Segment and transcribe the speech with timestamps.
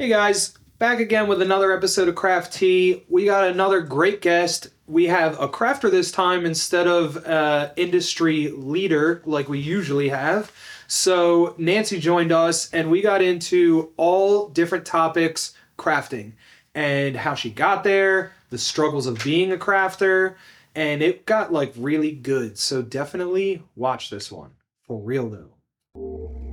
[0.00, 3.02] Hey guys, back again with another episode of Craft Tea.
[3.08, 4.68] We got another great guest.
[4.86, 10.52] We have a crafter this time instead of uh, industry leader like we usually have.
[10.86, 16.34] So Nancy joined us, and we got into all different topics crafting
[16.76, 20.36] and how she got there, the struggles of being a crafter,
[20.76, 22.56] and it got like really good.
[22.56, 24.52] So definitely watch this one
[24.86, 26.47] for real though.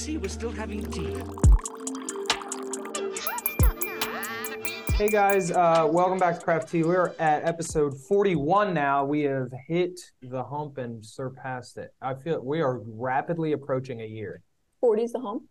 [0.00, 1.14] See, we're still having tea.
[4.94, 6.84] Hey guys, uh, welcome back to Craft Tea.
[6.84, 9.04] We're at episode 41 now.
[9.04, 11.92] We have hit the hump and surpassed it.
[12.00, 14.42] I feel we are rapidly approaching a year.
[14.80, 15.46] 40 is the home.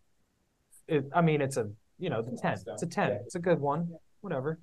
[0.87, 1.69] It, I mean, it's a
[1.99, 2.57] you know, the 10.
[2.69, 3.11] It's a 10.
[3.25, 3.91] It's a good one.
[4.21, 4.59] Whatever.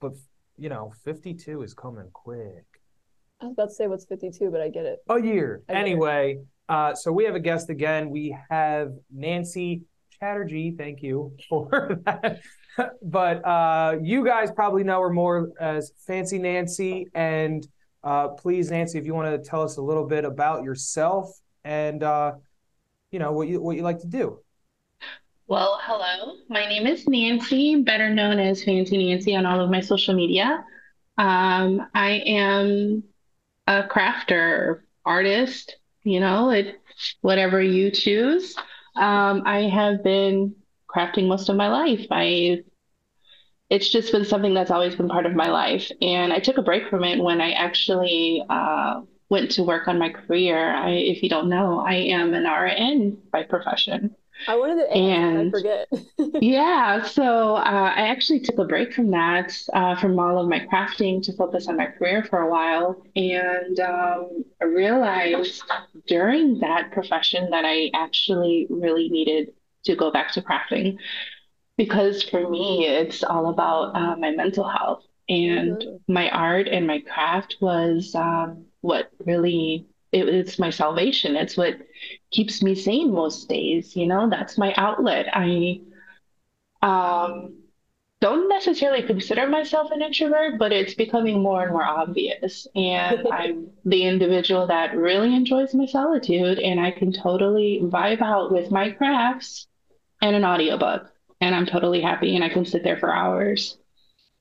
[0.00, 0.12] But
[0.56, 2.64] you know, 52 is coming quick.
[3.42, 5.00] I was about to say what's 52, but I get it.
[5.10, 5.62] A year.
[5.68, 6.46] I get it.
[6.68, 8.10] Uh, so we have a guest again.
[8.10, 9.82] We have Nancy
[10.18, 10.72] Chatterjee.
[10.72, 12.40] Thank you for that.
[13.02, 17.06] but uh, you guys probably know her more as Fancy Nancy.
[17.14, 17.66] And
[18.04, 21.30] uh, please, Nancy, if you want to tell us a little bit about yourself
[21.64, 22.32] and uh,
[23.10, 24.38] you know what you what you like to do.
[25.46, 26.34] Well, hello.
[26.48, 30.62] My name is Nancy, better known as Fancy Nancy on all of my social media.
[31.16, 33.02] Um, I am
[33.66, 35.77] a crafter, artist,
[36.08, 36.80] you know, it,
[37.22, 38.56] whatever you choose.
[38.96, 40.56] Um, I have been
[40.88, 42.06] crafting most of my life.
[42.10, 42.62] I,
[43.70, 45.90] it's just been something that's always been part of my life.
[46.00, 49.98] And I took a break from it when I actually uh, went to work on
[49.98, 50.74] my career.
[50.74, 54.14] I, if you don't know, I am an RN by profession.
[54.46, 55.88] I wanted to and I forget.
[56.40, 57.60] yeah, so uh,
[57.96, 61.68] I actually took a break from that, uh, from all of my crafting to focus
[61.68, 63.02] on my career for a while.
[63.16, 65.62] And um, I realized
[66.06, 69.52] during that profession that I actually really needed
[69.84, 70.98] to go back to crafting
[71.76, 75.04] because for me, it's all about uh, my mental health.
[75.28, 76.00] And Mhm.
[76.08, 81.36] my art and my craft was um, what really, it, it's my salvation.
[81.36, 81.76] It's what
[82.30, 83.96] keeps me sane most days.
[83.96, 85.26] You know, that's my outlet.
[85.32, 85.80] I
[86.82, 87.58] um,
[88.20, 92.66] don't necessarily consider myself an introvert, but it's becoming more and more obvious.
[92.74, 98.52] And I'm the individual that really enjoys my solitude, and I can totally vibe out
[98.52, 99.66] with my crafts
[100.20, 101.10] and an audiobook.
[101.40, 103.78] And I'm totally happy, and I can sit there for hours.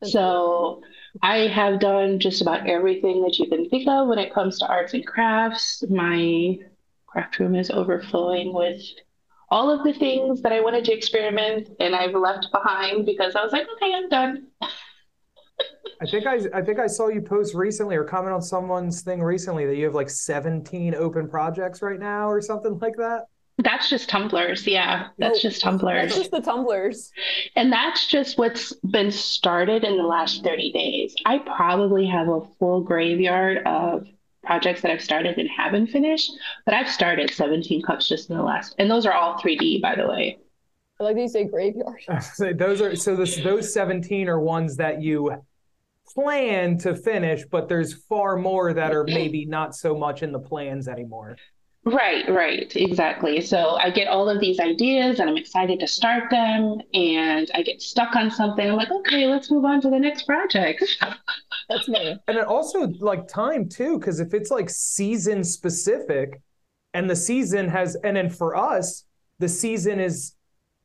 [0.03, 0.81] So
[1.21, 4.67] I have done just about everything that you can think of when it comes to
[4.67, 5.83] arts and crafts.
[5.89, 6.57] My
[7.05, 8.81] craft room is overflowing with
[9.49, 13.43] all of the things that I wanted to experiment and I've left behind because I
[13.43, 14.47] was like, okay, I'm done.
[15.99, 19.21] I think I I think I saw you post recently or comment on someone's thing
[19.21, 23.25] recently that you have like 17 open projects right now or something like that.
[23.59, 24.67] That's just tumblers.
[24.67, 26.15] Yeah, that's Oh, just That's tumblers.
[26.15, 27.11] just the tumblers.
[27.55, 31.15] And that's just what's been started in the last 30 days.
[31.25, 34.07] I probably have a full graveyard of
[34.43, 36.31] projects that I've started and haven't finished,
[36.65, 39.95] but I've started 17 cups just in the last, and those are all 3D, by
[39.95, 40.37] the way.
[40.99, 41.99] I like that you say graveyard.
[42.21, 45.43] So those are so this, those 17 are ones that you
[46.13, 50.39] plan to finish, but there's far more that are maybe not so much in the
[50.39, 51.35] plans anymore.
[51.87, 53.39] Right, right, exactly.
[53.39, 57.61] So I get all of these ideas and I'm excited to start them, and I
[57.61, 58.69] get stuck on something.
[58.69, 60.83] I'm like, okay, let's move on to the next project.
[61.69, 62.17] That's me.
[62.27, 66.41] And it also like time too, because if it's like season specific,
[66.93, 69.05] and the season has, and then for us,
[69.39, 70.33] the season is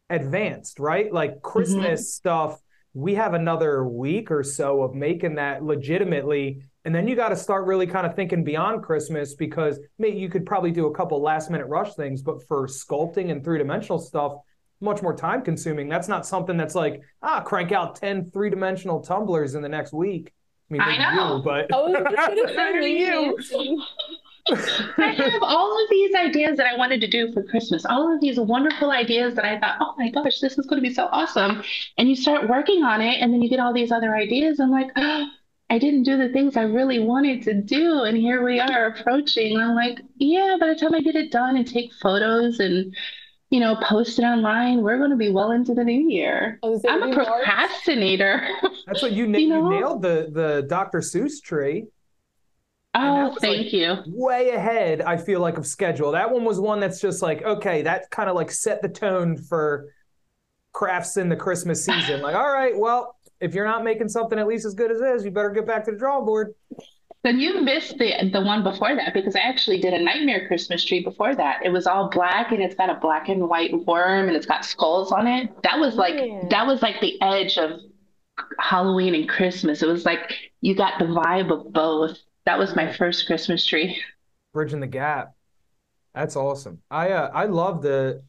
[0.08, 1.12] advanced, right?
[1.12, 1.48] Like mm-hmm.
[1.48, 2.60] Christmas stuff,
[2.94, 6.62] we have another week or so of making that legitimately.
[6.84, 10.28] And then you got to start really kind of thinking beyond Christmas because maybe you
[10.28, 13.98] could probably do a couple last minute rush things, but for sculpting and three dimensional
[13.98, 14.34] stuff,
[14.80, 15.88] much more time consuming.
[15.88, 19.92] That's not something that's like, ah, crank out 10 three dimensional tumblers in the next
[19.92, 20.32] week.
[20.70, 21.36] I mean, I know.
[21.36, 23.82] you, but I was just gonna say Maybe me, you.
[24.48, 28.20] I have all of these ideas that I wanted to do for Christmas, all of
[28.20, 31.08] these wonderful ideas that I thought, oh my gosh, this is going to be so
[31.12, 31.62] awesome.
[31.96, 34.58] And you start working on it, and then you get all these other ideas.
[34.58, 35.28] I'm like, oh,
[35.72, 38.02] I didn't do the things I really wanted to do.
[38.02, 39.56] And here we are approaching.
[39.56, 42.94] I'm like, yeah, by the time I get it done and take photos and,
[43.48, 46.58] you know, post it online, we're going to be well into the new year.
[46.62, 48.46] Oh, I'm a procrastinator.
[48.86, 50.98] That's what you, na- You you nailed the the Dr.
[50.98, 51.86] Seuss tree.
[52.94, 53.96] Oh, thank like, you.
[54.08, 56.12] Way ahead, I feel like of schedule.
[56.12, 59.38] That one was one that's just like okay, that kind of like set the tone
[59.38, 59.88] for
[60.72, 62.20] crafts in the Christmas season.
[62.20, 65.24] Like, all right, well, if you're not making something at least as good as this,
[65.24, 66.54] you better get back to the drawing board.
[67.24, 70.84] Then you missed the the one before that because I actually did a nightmare Christmas
[70.84, 71.60] tree before that.
[71.64, 74.64] It was all black and it's got a black and white worm and it's got
[74.64, 75.50] skulls on it.
[75.62, 76.48] That was like Yeah.
[76.50, 77.78] that was like the edge of
[78.58, 79.82] Halloween and Christmas.
[79.82, 82.18] It was like you got the vibe of both.
[82.44, 84.00] That was my first Christmas tree.
[84.52, 85.32] Bridging the gap.
[86.14, 86.80] That's awesome.
[86.90, 88.22] I uh, I love the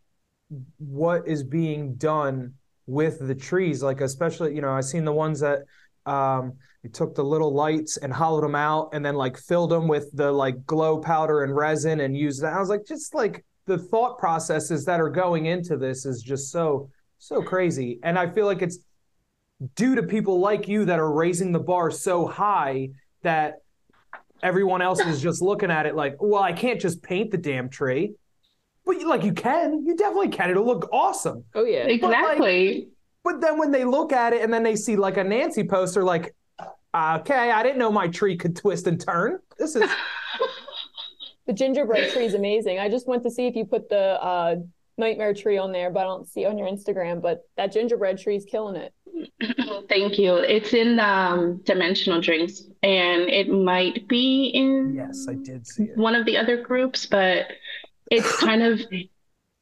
[0.78, 2.54] what is being done
[2.88, 3.84] with the trees.
[3.84, 5.60] Like especially, you know, I've seen the ones that
[6.06, 6.54] um
[6.84, 10.10] you took the little lights and hollowed them out and then like filled them with
[10.14, 12.54] the like glow powder and resin and used that.
[12.54, 16.52] I was like, just like the thought processes that are going into this is just
[16.52, 16.90] so
[17.20, 18.00] so crazy.
[18.04, 18.80] And I feel like it's
[19.76, 22.90] due to people like you that are raising the bar so high
[23.22, 23.60] that
[24.42, 27.70] everyone else is just looking at it like, well, I can't just paint the damn
[27.70, 28.14] tree.
[28.86, 30.50] But you, like you can, you definitely can.
[30.50, 31.46] It'll look awesome.
[31.56, 31.86] Oh yeah.
[31.86, 32.90] Exactly.
[33.24, 36.04] But then when they look at it and then they see like a Nancy poster,
[36.04, 36.36] like,
[36.94, 39.40] okay, I didn't know my tree could twist and turn.
[39.58, 39.90] This is
[41.46, 42.80] The gingerbread tree is amazing.
[42.80, 44.56] I just went to see if you put the uh,
[44.98, 47.22] nightmare tree on there, but I don't see it on your Instagram.
[47.22, 48.94] But that gingerbread tree is killing it.
[49.90, 50.36] Thank you.
[50.36, 55.98] It's in um, Dimensional Drinks and it might be in yes, I did see it.
[55.98, 57.48] one of the other groups, but
[58.14, 58.80] it's kind of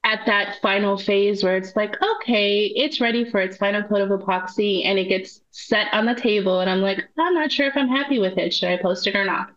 [0.04, 4.10] at that final phase where it's like, okay, it's ready for its final coat of
[4.10, 6.60] epoxy and it gets set on the table.
[6.60, 8.54] And I'm like, I'm not sure if I'm happy with it.
[8.54, 9.52] Should I post it or not?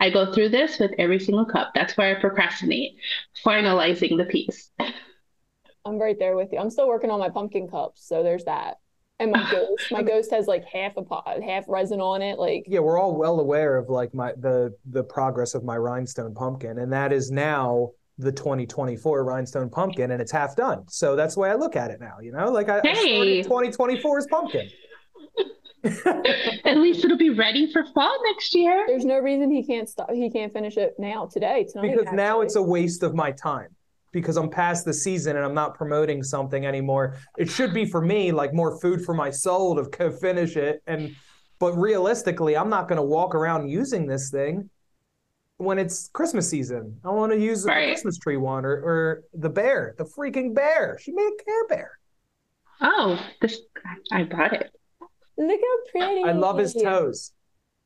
[0.00, 1.72] I go through this with every single cup.
[1.74, 2.96] That's where I procrastinate,
[3.44, 4.70] finalizing the piece.
[5.84, 6.58] I'm right there with you.
[6.58, 8.78] I'm still working on my pumpkin cups, so there's that.
[9.20, 12.38] And my ghost, my ghost has like half a pot, half resin on it.
[12.38, 16.34] Like Yeah, we're all well aware of like my the the progress of my rhinestone
[16.34, 20.84] pumpkin, and that is now the 2024 rhinestone pumpkin, and it's half done.
[20.88, 22.18] So that's the way I look at it now.
[22.22, 23.42] You know, like I, I Hey.
[23.42, 24.68] started 2024's pumpkin.
[26.64, 28.84] At least it'll be ready for fall next year.
[28.86, 30.10] there's no reason he can't stop.
[30.10, 31.94] He can't finish it now, today, tonight.
[31.94, 33.68] because now it's a waste of my time
[34.10, 37.16] because I'm past the season and I'm not promoting something anymore.
[37.36, 40.82] It should be for me like more food for my soul to co- finish it
[40.86, 41.14] and
[41.60, 44.68] but realistically, I'm not going to walk around using this thing
[45.58, 46.98] when it's Christmas season.
[47.04, 50.98] I want to use the Christmas tree one or, or the bear, the freaking bear.
[51.00, 51.98] She made a Care Bear.
[52.80, 53.60] Oh, this
[54.12, 54.70] I brought it.
[55.38, 56.24] Look how pretty.
[56.24, 57.32] I love his toes.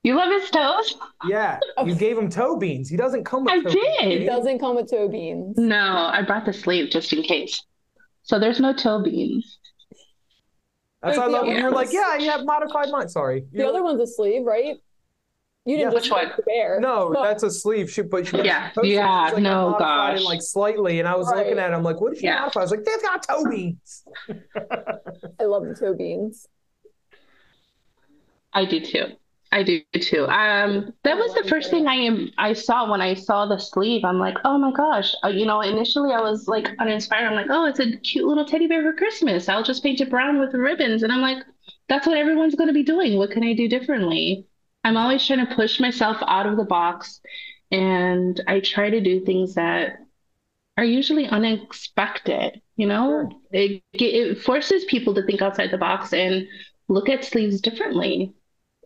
[0.02, 0.96] You love his toes?
[1.26, 1.84] Yeah, oh.
[1.84, 2.88] you gave him toe beans.
[2.88, 3.98] He doesn't come with I toe did.
[4.00, 4.22] beans.
[4.22, 5.56] It doesn't come with toe beans.
[5.58, 7.62] No, I brought the sleeve just in case.
[8.22, 9.58] So there's no toe beans.
[11.02, 13.08] That's why I Wait, the love when you're like, yeah, you have modified mine.
[13.08, 13.44] Sorry.
[13.52, 14.76] The You're- other one's a sleeve, right?
[15.68, 15.90] You didn't Yeah.
[15.92, 16.26] just Which one?
[16.28, 16.80] make the bear.
[16.80, 17.90] No, Oh, that's a sleeve.
[17.90, 20.24] She, but she, Yeah, she yeah, she's like, I no, modified it gosh.
[20.24, 21.74] like slightly, and I was looking at it.
[21.74, 22.40] I'm like, what did she Yeah.
[22.40, 22.60] modify?
[22.60, 24.04] I was like, they've got toe beans.
[25.40, 26.48] I love the toe beans.
[28.52, 29.16] I do too.
[29.50, 30.26] I do too.
[30.28, 34.04] Um, that was the first thing I am I saw when I saw the sleeve.
[34.04, 35.14] I'm like, oh my gosh.
[35.24, 37.26] Uh, you know, initially I was like uninspired.
[37.28, 39.48] I'm like, oh, it's a cute little teddy bear for Christmas.
[39.48, 41.02] I'll just paint it brown with ribbons.
[41.02, 41.44] And I'm like,
[41.88, 43.16] that's what everyone's going to be doing.
[43.16, 44.47] What can I do differently?
[44.88, 47.20] I'm always trying to push myself out of the box,
[47.70, 49.98] and I try to do things that
[50.78, 52.62] are usually unexpected.
[52.76, 56.46] You know, it it forces people to think outside the box and
[56.88, 58.32] look at sleeves differently.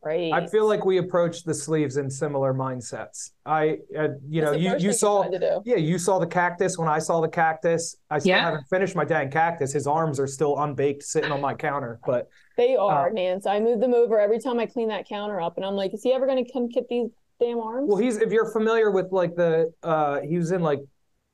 [0.05, 0.33] Right.
[0.33, 3.31] I feel like we approach the sleeves in similar mindsets.
[3.47, 6.77] I, uh, you know, That's the you you saw, tried yeah, you saw the cactus
[6.77, 7.97] when I saw the cactus.
[8.11, 8.41] I still Yeah.
[8.45, 9.73] haven't finished my dang cactus.
[9.73, 12.01] His arms are still unbaked, sitting on my counter.
[12.05, 13.47] But They are, Uh, Nance.
[13.47, 16.03] I move them over every time I clean that counter up, and I'm like, is
[16.03, 17.09] he ever going to come get these
[17.41, 17.89] damn arms?
[17.89, 20.81] well, he's if you're familiar with like the, uh, he was in like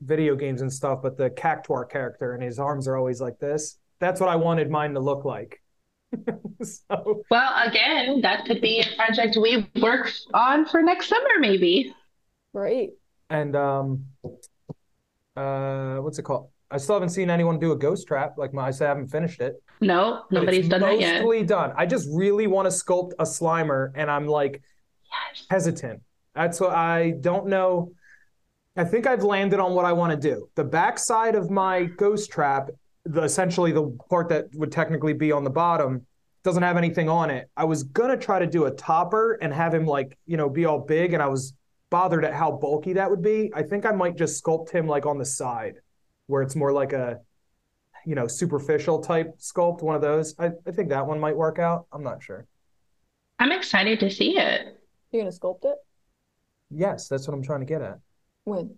[0.03, 3.79] video games and stuff, but the cactuar character, and his arms are always like this.
[3.99, 5.61] That's what I wanted mine to look like.
[6.63, 11.95] so Well, again, that could be a project we work on for next summer, maybe.
[12.53, 12.91] right.
[13.31, 14.07] and um
[15.37, 18.67] uh what's it called i still haven't seen anyone do a ghost trap like my
[18.69, 21.23] i said i haven't finished it No, nobody's it's done that yet.
[21.23, 24.63] mostly done i just really want to sculpt a slimer and i'm like
[25.35, 25.47] Yes.
[25.51, 26.01] hesitant
[26.35, 27.93] that's what i don't know
[28.77, 32.31] i think i've landed on what i want to do the backside of my ghost
[32.31, 32.71] trap
[33.09, 36.05] the essentially the part that would technically be on the bottom
[36.45, 39.75] doesn't have anything on it i was gonna try to do a topper and have
[39.75, 41.55] him like you know be all big and i was
[41.91, 45.07] bothered at how bulky that would be i think i might just sculpt him like
[45.07, 45.77] on the side
[46.27, 47.19] where it's more like a
[48.05, 51.59] you know superficial type sculpt one of those i, I think that one might work
[51.59, 52.47] out i'm not sure
[53.41, 54.63] I'm excited to see it.
[55.13, 55.77] You're going to sculpt it?
[56.71, 57.99] yes that's what i'm trying to get at
[58.45, 58.75] When?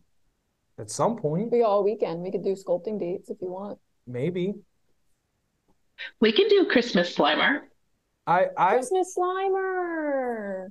[0.78, 2.20] at some point We got all weekend.
[2.22, 3.78] We could do sculpting dates if you want.
[4.10, 4.54] Maybe
[6.20, 7.60] We can do Christmas Slimer.
[8.26, 10.68] I I Christmas Slimer.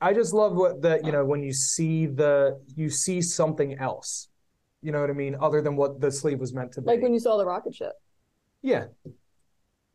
[0.00, 4.28] I just love what the you know when you see the you see something else.
[4.82, 5.36] You know what I mean?
[5.40, 6.86] Other than what the sleeve was meant to be.
[6.88, 7.92] Like when you saw the rocket ship.
[8.62, 8.86] yeah.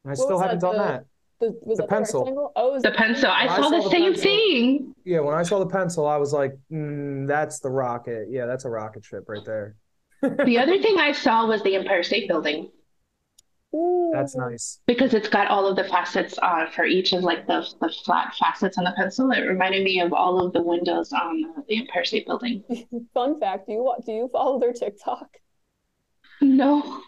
[0.05, 1.05] I What still was haven't that, done the- that.
[1.39, 2.21] The, was The that pencil.
[2.25, 2.51] The, rectangle?
[2.55, 3.29] oh, it was The pencil.
[3.29, 4.23] I I saw the saw the same pencil.
[4.23, 4.95] thing.
[5.03, 8.27] Yeah, when I saw the pencil, I was like, mm, "That's the rocket.
[8.31, 9.75] Yeah, that's a rocket ship right there."
[10.21, 12.71] The other thing I saw was the Empire State Building
[13.75, 14.11] Ooh.
[14.13, 14.79] That's nice.
[14.87, 18.33] because it's got all of the facets on for each of like the the flat
[18.35, 19.29] facets on the pencil.
[19.31, 22.63] It reminded me of all of the windows on the Empire State Building.
[23.13, 25.27] Fun fact: Do you do you follow their TikTok?
[26.41, 27.01] No.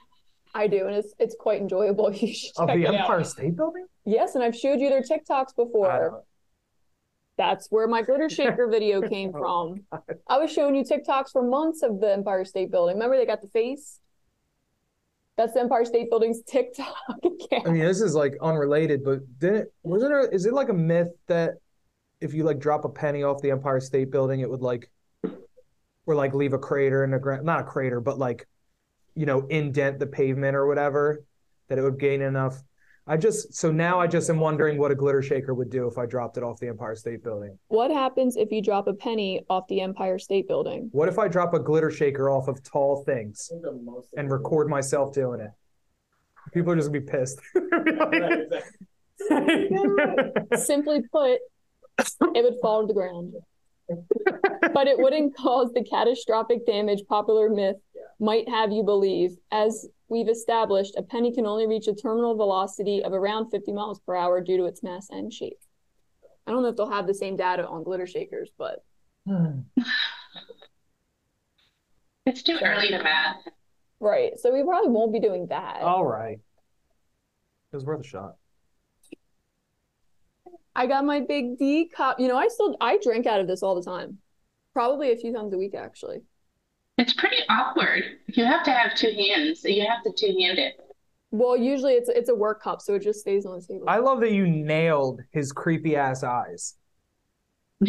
[0.54, 2.12] I do, and it's it's quite enjoyable.
[2.16, 3.28] You should Of check the Empire out.
[3.28, 3.86] State Building?
[4.06, 6.24] Yes, and I've showed you their TikToks before.
[7.38, 10.02] That's where my glitter shaker video came Oh, from.
[10.28, 12.96] I was showing you TikToks for months of the Empire State Building.
[12.96, 14.02] Remember they got the face?
[15.40, 17.66] That's the Empire State Building's TikTok account.
[17.66, 20.28] I mean, this is like unrelated, but didn't wasn't there?
[20.28, 21.54] Is it like a myth that
[22.20, 24.92] if you like drop a penny off the Empire State Building, it would like,
[26.06, 27.46] or like leave a crater in the ground?
[27.46, 28.50] Not a crater, but like,
[29.16, 31.24] you know, indent the pavement or whatever,
[31.70, 32.62] that it would gain enough.
[33.08, 35.98] I just so now I just am wondering what a glitter shaker would do if
[35.98, 37.58] I dropped it off the Empire State Building.
[37.68, 40.90] What happens if you drop a penny off the Empire State Building?
[40.92, 43.52] What if I drop a glitter shaker off of tall things
[44.16, 45.52] and record myself doing it?
[46.54, 47.40] People are just gonna be pissed.
[50.66, 51.40] Simply put,
[52.36, 53.34] it would fall to the ground.
[54.74, 57.78] But it wouldn't cause the catastrophic damage popular myth
[58.20, 59.38] might have you believe.
[59.52, 64.00] As we've established, a penny can only reach a terminal velocity of around 50 miles
[64.00, 65.60] per hour due to its mass and shape.
[66.46, 68.84] I don't know if they'll have the same data on glitter shakers, but
[69.28, 69.60] hmm.
[72.26, 73.48] It's too early to math.
[74.00, 74.40] right.
[74.40, 75.82] So we probably won't be doing that.
[75.82, 76.40] All right.
[77.72, 78.36] It was worth a shot.
[80.76, 82.20] I got my big D cup.
[82.20, 84.20] You know, I still I drink out of this all the time.
[84.74, 86.22] Probably a few times a week actually.
[87.00, 88.04] It's pretty awkward.
[88.28, 89.64] You have to have two hands.
[89.64, 90.74] You have to two hand it.
[91.32, 93.86] Well, usually it's it's a work cup, so it just stays on the table.
[93.88, 96.76] I love that you nailed his creepy ass eyes.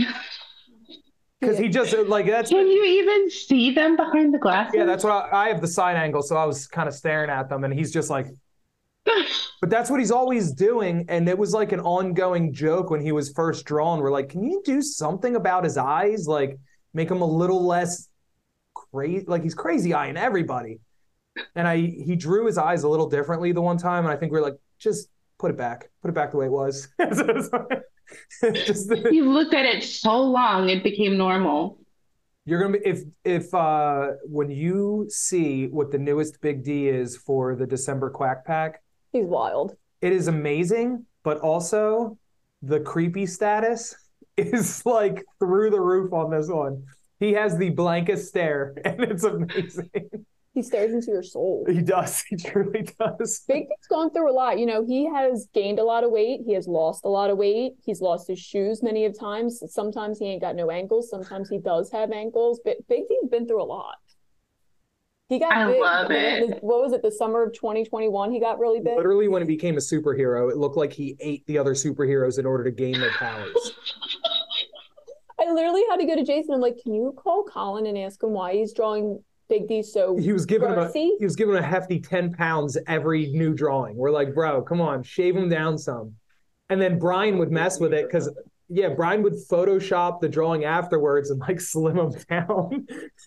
[1.41, 4.75] Because he just like that's Can you even see them behind the glasses?
[4.77, 7.31] yeah, that's what I, I have the side angle, so I was kind of staring
[7.31, 8.27] at them, and he's just like,
[9.07, 13.11] but that's what he's always doing, and it was like an ongoing joke when he
[13.11, 14.01] was first drawn.
[14.01, 16.59] We're like, can you do something about his eyes, like
[16.93, 18.10] make him a little less
[18.75, 19.25] crazy?
[19.27, 20.81] Like he's crazy eyeing everybody,
[21.55, 24.33] and I he drew his eyes a little differently the one time, and I think
[24.33, 25.09] we are like, just
[25.39, 26.89] put it back, put it back the way it was.
[28.67, 31.79] just You looked at it so long, it became normal.
[32.47, 37.17] You're gonna be if if uh when you see what the newest Big D is
[37.17, 39.77] for the December Quack Pack, He's wild.
[40.01, 42.19] it is amazing, but also
[42.63, 43.95] the creepy status
[44.37, 46.83] is like through the roof on this one.
[47.21, 49.91] He has the blankest stare, and it's amazing.
[50.53, 51.65] He stares into your soul.
[51.69, 52.23] he does.
[52.29, 53.45] He truly does.
[53.47, 54.59] Big Dick's gone through a lot.
[54.59, 56.41] You know, he has gained a lot of weight.
[56.45, 57.75] He has lost a lot of weight.
[57.85, 59.63] He's lost his shoes many of times.
[59.69, 61.09] Sometimes he ain't got no ankles.
[61.09, 62.61] Sometimes he does have ankles.
[62.65, 63.95] But Big D's been through a lot.
[65.29, 65.81] He got I big.
[65.81, 66.59] love it.
[66.65, 67.03] What was it?
[67.03, 68.97] The summer of 2021, he got really big.
[68.97, 72.47] Literally, when he became a superhero, it looked like he ate the other superheroes in
[72.47, 73.75] order to gain their powers.
[75.41, 76.55] I literally had to go to Jason.
[76.55, 80.17] I'm like, can you call Colin and ask him why he's drawing Big D so
[80.17, 81.11] He was giving him a girthy?
[81.19, 83.97] he was giving him a hefty 10 pounds every new drawing.
[83.97, 86.15] We're like, bro, come on, shave him down some.
[86.69, 88.31] And then Brian would mess with it because
[88.69, 92.87] yeah, Brian would Photoshop the drawing afterwards and like slim him down.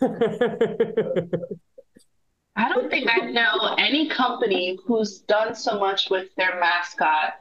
[2.56, 7.34] I don't think I know any company who's done so much with their mascot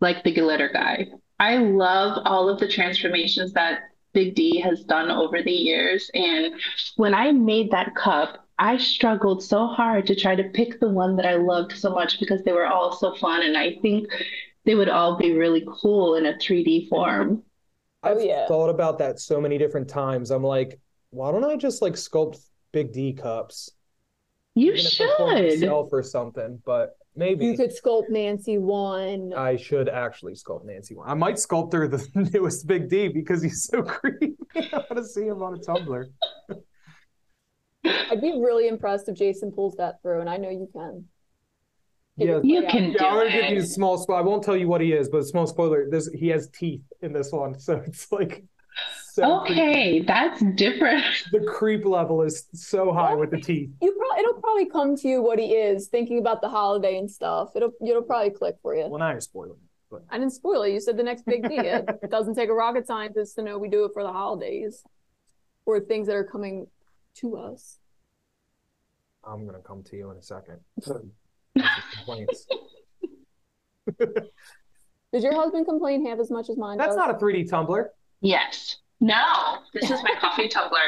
[0.00, 1.08] like the glitter guy.
[1.38, 3.80] I love all of the transformations that
[4.16, 6.10] Big D has done over the years.
[6.14, 6.54] And
[6.96, 11.16] when I made that cup, I struggled so hard to try to pick the one
[11.16, 13.42] that I loved so much because they were all so fun.
[13.44, 14.08] And I think
[14.64, 17.44] they would all be really cool in a 3D form.
[18.02, 18.46] I've Oh, yeah.
[18.46, 20.30] thought about that so many different times.
[20.30, 20.80] I'm like,
[21.10, 22.38] why don't I just like sculpt
[22.72, 23.70] big D cups?
[24.56, 25.42] You Even if I form should.
[25.42, 29.32] myself or something, but maybe You could sculpt Nancy one.
[29.34, 31.08] I should actually sculpt Nancy one.
[31.08, 34.36] I might sculpt her the newest Big D because he's so creepy.
[34.54, 36.08] I want to see him on a tumbler.
[37.84, 41.04] I'd be really impressed if Jason pulls that through, and I know you can.
[42.16, 42.40] Yeah.
[42.42, 43.00] You play can out.
[43.00, 44.20] Yeah, I'm do gonna give you a small spoiler.
[44.20, 45.86] I won't tell you what he is, but a small spoiler.
[45.90, 48.44] This he has teeth in this one, so it's like
[49.16, 49.60] so creepy.
[49.60, 51.02] Okay, that's different.
[51.32, 53.70] The creep level is so high with the teeth.
[53.80, 57.10] You probably it'll probably come to you what he is, thinking about the holiday and
[57.10, 57.50] stuff.
[57.56, 58.86] It'll it'll probably click for you.
[58.88, 59.56] Well, now you're spoiling.
[59.92, 60.02] It.
[60.10, 60.72] I didn't spoil it.
[60.72, 61.64] You said the next big thing.
[61.64, 64.82] It doesn't take a rocket scientist to know we do it for the holidays
[65.64, 66.66] or things that are coming
[67.16, 67.78] to us.
[69.24, 70.60] I'm gonna come to you in a second.
[71.94, 72.46] Complaints.
[75.12, 76.96] Does your husband complain half as much as mine That's does?
[76.96, 77.92] not a 3D tumbler.
[78.20, 78.76] Yes.
[79.00, 80.78] No, this is my coffee tumbler.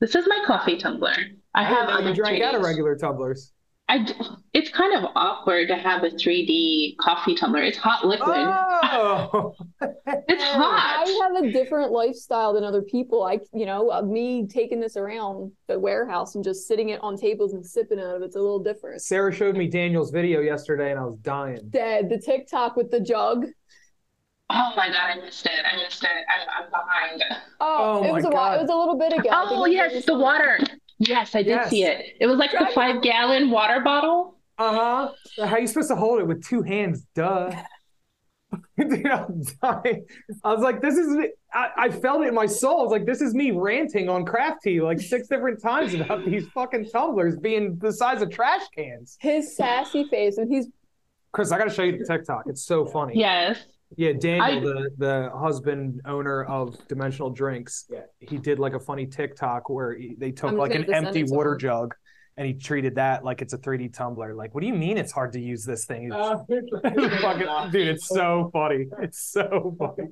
[0.00, 1.14] This is my coffee tumbler.
[1.54, 2.64] I I have didn't know other you drank out of 3Ds.
[2.64, 3.52] regular tumblers.
[3.88, 4.14] I d-
[4.52, 7.62] it's kind of awkward to have a 3D coffee tumbler.
[7.62, 8.36] It's hot liquid.
[8.36, 9.54] Oh,
[10.28, 11.04] It's hot.
[11.06, 13.22] I have a different lifestyle than other people.
[13.22, 17.16] I, you know, uh, me taking this around the warehouse and just sitting it on
[17.16, 19.02] tables and sipping out of it's a little different.
[19.02, 21.60] Sarah showed me Daniel's video yesterday, and I was dying.
[21.70, 22.08] Dead.
[22.10, 23.46] The TikTok with the jug.
[24.48, 25.52] Oh my god, I missed it.
[25.70, 26.08] I missed it.
[26.10, 27.22] I'm, I'm behind.
[27.60, 28.56] Oh, Oh it was a while.
[28.58, 29.28] It was a little bit ago.
[29.32, 30.58] Oh yes, the some- water.
[30.98, 31.70] Yes, I did Yes.
[31.70, 32.16] see it.
[32.20, 34.36] It was like the Dragon- five gallon water bottle.
[34.58, 35.44] Uh huh.
[35.46, 37.04] How are you supposed to hold it with two hands?
[37.14, 37.50] Duh.
[38.78, 40.06] Dude, I'm dying.
[40.44, 41.26] I was like, this is.
[41.52, 42.80] I, I felt it in my soul.
[42.80, 46.24] I was like, this is me ranting on Craft Tea like six different times about
[46.24, 49.16] these fucking tumblers being the size of trash cans.
[49.20, 50.68] His sassy face, and he's
[51.32, 52.44] Chris, I gotta show you the TikTok.
[52.46, 53.18] It's so funny.
[53.18, 53.58] Yes.
[53.96, 58.80] Yeah, Daniel, I- the the husband owner of Dimensional Drinks, yeah, he did like a
[58.80, 61.58] funny TikTok where he, they took I'm like an have to send empty water him.
[61.60, 61.94] jug
[62.36, 64.34] and he treated that like it's a 3D tumbler.
[64.34, 66.12] Like, what do you mean it's hard to use this thing?
[66.12, 66.12] It's
[67.22, 68.86] fucking, dude, it's so funny.
[69.00, 70.10] It's so funny.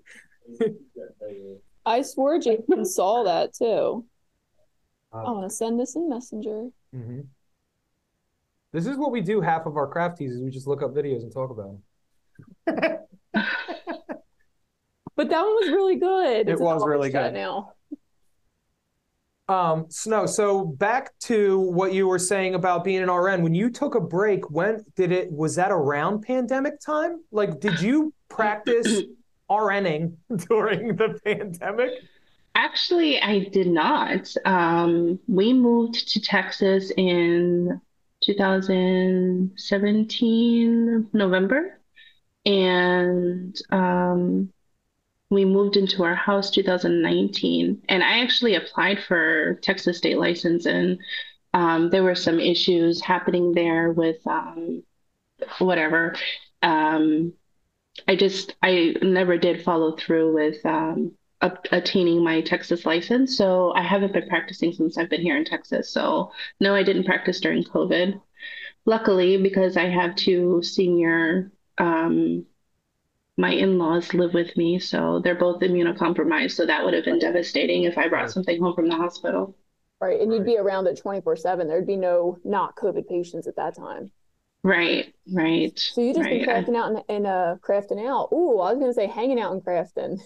[1.84, 4.06] I swore Jason saw that too.
[5.12, 6.68] Uh, I want to send this in Messenger.
[6.94, 7.20] hmm
[8.72, 9.42] This is what we do.
[9.42, 11.76] Half of our craft teas is we just look up videos and talk about
[12.66, 12.98] them.
[15.16, 16.48] But that one was really good.
[16.48, 17.34] It It's in was really good.
[17.34, 17.72] Now,
[19.46, 23.42] Um, Snow, so back to what you were saying about being an RN.
[23.42, 27.20] When you took a break, when did it was that around pandemic time?
[27.30, 29.02] Like did you practice
[29.50, 30.16] RNing
[30.48, 31.90] during the pandemic?
[32.54, 34.32] Actually, I did not.
[34.44, 37.80] Um, we moved to Texas in
[38.24, 41.80] 2017, November,
[42.46, 44.52] and um,
[45.34, 47.82] we moved into our house 2019.
[47.88, 50.98] And I actually applied for Texas state license, and
[51.52, 54.82] um, there were some issues happening there with um,
[55.58, 56.14] whatever.
[56.62, 57.34] Um,
[58.08, 63.36] I just I never did follow through with um, attaining my Texas license.
[63.36, 65.90] So I haven't been practicing since I've been here in Texas.
[65.90, 68.20] So no, I didn't practice during COVID.
[68.86, 72.44] Luckily, because I have two senior, um,
[73.36, 76.52] my in-laws live with me, so they're both immunocompromised.
[76.52, 79.56] So that would have been devastating if I brought something home from the hospital.
[80.00, 80.20] right?
[80.20, 81.66] And you'd be around it twenty four seven.
[81.68, 84.12] There'd be no not COVID patients at that time.
[84.62, 88.28] Right, right, So you just been crafting out and, and uh crafting out.
[88.32, 90.20] Ooh, I was gonna say hanging out and crafting.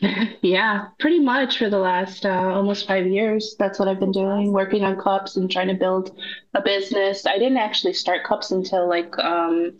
[0.42, 3.56] Yeah, pretty much for the last uh, almost five years.
[3.58, 6.16] That's what I've been doing, working on cups and trying to build
[6.54, 7.26] a business.
[7.26, 9.76] I didn't actually start cups until like um,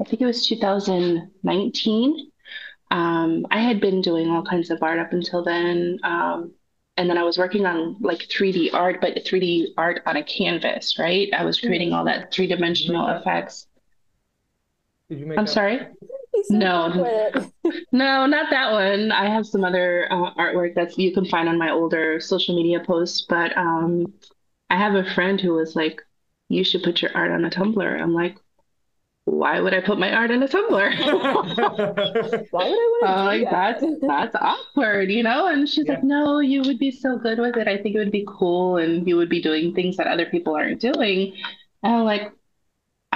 [0.00, 2.30] I think it was 2019.
[2.90, 5.98] Um, I had been doing all kinds of art up until then.
[6.04, 6.52] Um,
[6.96, 10.98] and then I was working on like 3D art, but 3D art on a canvas,
[10.98, 11.28] right?
[11.34, 13.66] I was creating all that three-dimensional effects.
[15.08, 15.54] Did you make I'm that?
[15.54, 15.86] sorry?
[16.48, 17.06] No.
[17.92, 19.12] No, not that one.
[19.12, 22.80] I have some other uh, artwork that you can find on my older social media
[22.80, 24.12] posts, but um,
[24.70, 26.02] I have a friend who was like,
[26.48, 28.38] "You should put your art on a tumbler." I'm like,
[29.26, 30.90] "Why would I put my art on a tumbler?"
[32.50, 33.80] Why would I want to Uh, do like that?
[33.80, 35.46] that's that's awkward, you know?
[35.48, 35.94] And she's Yeah.
[35.94, 37.68] like, "No, you would be so good with it.
[37.68, 40.54] I think it would be cool, and you would be doing things that other people
[40.56, 41.34] aren't doing."
[41.82, 42.32] And I'm like,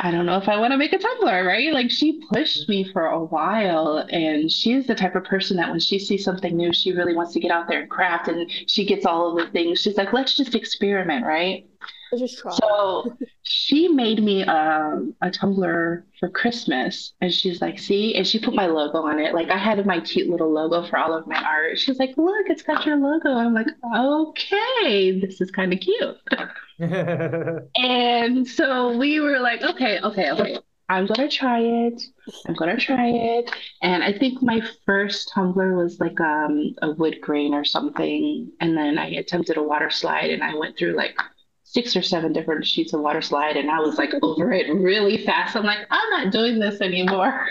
[0.02, 1.74] I don't know if I want to make a tumbler, right?
[1.74, 5.78] Like she pushed me for a while, and she's the type of person that when
[5.80, 8.86] she sees something new, she really wants to get out there and craft, and she
[8.86, 9.82] gets all of the things.
[9.82, 11.68] She's like, let's just experiment, right?
[12.10, 12.50] Let's just try.
[12.52, 18.38] So she made me um, a tumbler for Christmas, and she's like, "See," and she
[18.38, 19.34] put my logo on it.
[19.34, 21.78] Like I had my cute little logo for all of my art.
[21.78, 26.16] She's like, "Look, it's got your logo." I'm like, "Okay, this is kind of cute."
[27.76, 32.02] And so we were like, "Okay, okay, okay." I'm gonna try it.
[32.48, 33.50] I'm gonna try it.
[33.80, 38.50] And I think my first tumbler was like um, a wood grain or something.
[38.60, 41.16] And then I attempted a water slide and I went through like
[41.62, 45.24] six or seven different sheets of water slide and I was like over it really
[45.24, 45.54] fast.
[45.54, 47.48] I'm like, I'm not doing this anymore.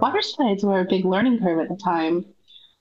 [0.00, 2.26] Water slides were a big learning curve at the time.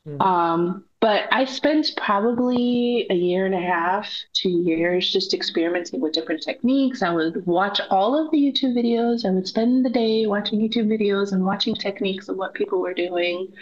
[0.07, 0.21] Mhm.
[0.21, 6.13] Um, But I spent probably a year and a half, two years just experimenting with
[6.13, 7.03] different techniques.
[7.03, 9.23] I would watch all of the YouTube videos.
[9.23, 12.95] I would spend the day watching YouTube videos and watching techniques of what people were
[12.95, 13.53] doing.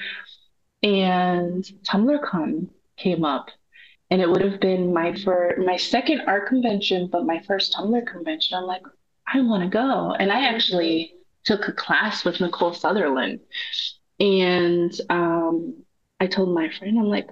[0.81, 3.49] And TumblerCon came up.
[4.09, 8.03] And it would have been my for my second art convention, but my first tumbler
[8.03, 8.57] convention.
[8.57, 8.83] I'm like,
[9.27, 10.11] I want to go.
[10.11, 13.39] And I actually took a class with Nicole Sutherland.
[14.19, 15.84] And um,
[16.19, 17.29] I told my friend, I'm like,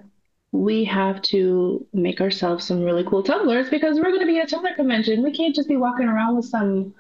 [0.51, 4.47] we have to make ourselves some really cool tumblers because we're going to be at
[4.47, 5.23] a tumbler convention.
[5.23, 6.93] We can't just be walking around with some,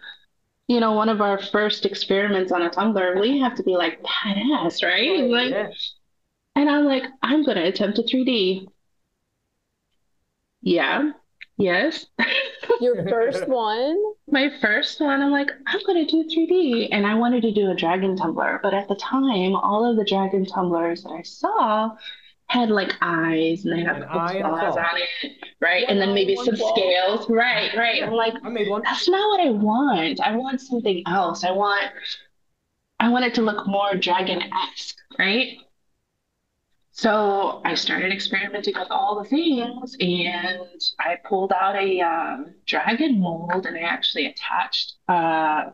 [0.67, 3.19] you know, one of our first experiments on a tumbler.
[3.19, 5.21] We have to be like badass, right?
[5.21, 5.69] Oh, like, Yeah.
[6.55, 8.67] and I'm like, I'm going to attempt a 3D.
[10.61, 11.11] Yeah.
[11.57, 12.05] Yes.
[12.81, 13.97] Your first one?
[14.29, 16.89] My first one, I'm like, I'm gonna do 3D.
[16.91, 20.05] And I wanted to do a dragon tumbler, but at the time, all of the
[20.05, 21.95] dragon tumblers that I saw
[22.47, 24.83] had like eyes and they had An eye claws claw.
[24.83, 25.83] on it, right?
[25.83, 26.73] One And then maybe some claw.
[26.75, 27.29] scales.
[27.29, 27.97] Right, right.
[27.97, 28.07] Yeah.
[28.07, 28.81] I'm like, I made one.
[28.83, 30.19] that's not what I want.
[30.19, 31.43] I want something else.
[31.43, 31.91] I want
[32.99, 35.57] I want it to look more dragon-esque, right?
[36.95, 43.19] So I started experimenting with all the things, and I pulled out a um, dragon
[43.19, 45.73] mold, and I actually attached a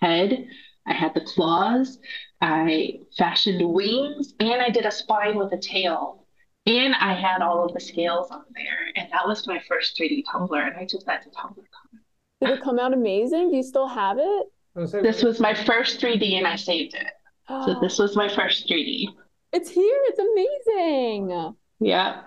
[0.00, 0.48] head.
[0.84, 2.00] I had the claws.
[2.40, 6.26] I fashioned wings, and I did a spine with a tail.
[6.66, 10.24] And I had all of the scales on there, and that was my first 3D
[10.32, 12.00] tumbler, and I took that to TumblerCon.
[12.40, 13.50] Did it come out amazing?
[13.50, 14.46] Do you still have it?
[14.74, 17.06] I was gonna say, This was my first 3D, and I saved it.
[17.46, 19.14] So this was my first 3D.
[19.52, 20.00] It's here.
[20.04, 21.54] It's amazing.
[21.80, 22.22] Yeah.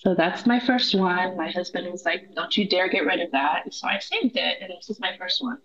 [0.00, 1.36] So that's my first one.
[1.36, 4.58] My husband was like, "Don't you dare get rid of that." So I saved it,
[4.60, 5.58] and this is my first one.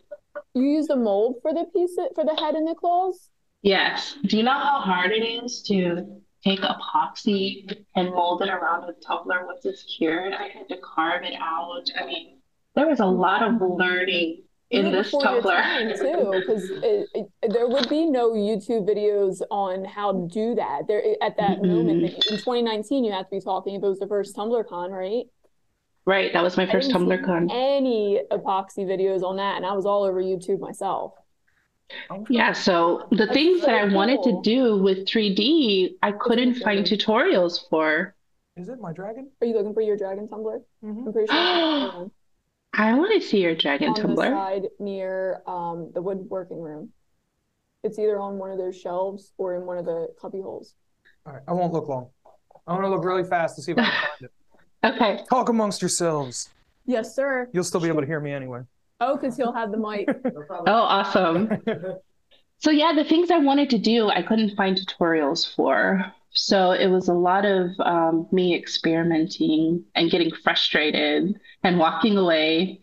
[0.54, 3.30] You used a mold for the piece for the head and the claws?
[3.62, 4.16] Yes.
[4.26, 8.94] Do you know how hard it is to take epoxy and mold it around a
[8.94, 10.34] tumbler once it's cured?
[10.34, 11.86] I had to carve it out.
[12.00, 12.38] I mean,
[12.74, 15.98] there was a lot of learning in Even this before your Tumblr.
[15.98, 16.70] too, because
[17.54, 20.88] there would be no YouTube videos on how to do that.
[20.88, 24.08] There at that moment in 2019, you had to be talking if it was the
[24.08, 25.26] first TumblerCon, right?
[26.06, 26.32] Right.
[26.34, 29.86] That was my I first didn't see Any epoxy videos on that, and I was
[29.86, 31.14] all over YouTube myself.
[32.30, 36.56] Yeah, so the That's things that so I wanted to do with 3D, I couldn't
[36.56, 38.16] find tutorials for.
[38.56, 39.30] Is it my dragon?
[39.42, 40.62] Are you looking for your dragon tumbler?
[40.84, 41.08] Mhm.
[41.08, 42.12] I'm pretty sure
[42.74, 44.32] I want to see your dragon on the tumbler.
[44.32, 46.90] side near um, the woodworking room.
[47.84, 50.76] It's either on one of those shelves or in one of the cubby holes.
[51.26, 52.10] All right, I won't look long.
[52.68, 54.32] I want to look really fast to see if I can find it.
[55.02, 55.24] Okay.
[55.30, 56.50] Talk amongst yourselves.
[56.86, 57.50] Yes, sir.
[57.54, 58.62] You'll still be able to hear me anyway.
[59.00, 60.08] Oh, because he'll have the mic.
[60.50, 61.50] Oh, awesome.
[62.60, 66.14] So yeah, the things I wanted to do, I couldn't find tutorials for.
[66.34, 72.82] So it was a lot of um, me experimenting and getting frustrated and walking away.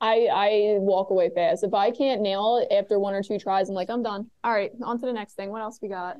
[0.00, 1.64] I I walk away fast.
[1.64, 4.30] If I can't nail it after one or two tries, I'm like, I'm done.
[4.44, 5.50] All right, on to the next thing.
[5.50, 6.18] What else we got?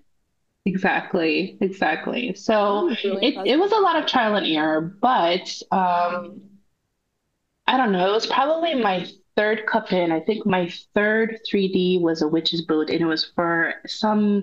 [0.65, 2.35] Exactly, exactly.
[2.35, 6.43] So really it, it was a lot of trial and error, but um,
[7.67, 8.09] I don't know.
[8.11, 10.11] It was probably my third cup in.
[10.11, 14.43] I think my third 3D was a witch's boot, and it was for some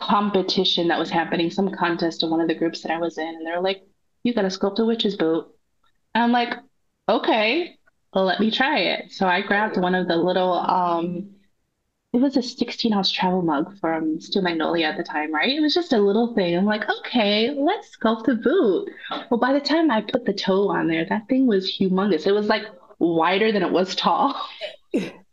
[0.00, 3.26] competition that was happening, some contest in one of the groups that I was in.
[3.26, 3.82] And they're like,
[4.22, 5.46] you got to sculpt a witch's boot.
[6.14, 6.54] And I'm like,
[7.08, 7.76] okay,
[8.14, 9.12] well, let me try it.
[9.12, 11.30] So I grabbed one of the little, um,
[12.12, 15.50] it was a 16 ounce travel mug from Steel Magnolia at the time, right?
[15.50, 16.56] It was just a little thing.
[16.56, 18.90] I'm like, okay, let's sculpt a boot.
[19.30, 22.26] Well, by the time I put the toe on there, that thing was humongous.
[22.26, 22.64] It was like
[22.98, 24.34] wider than it was tall.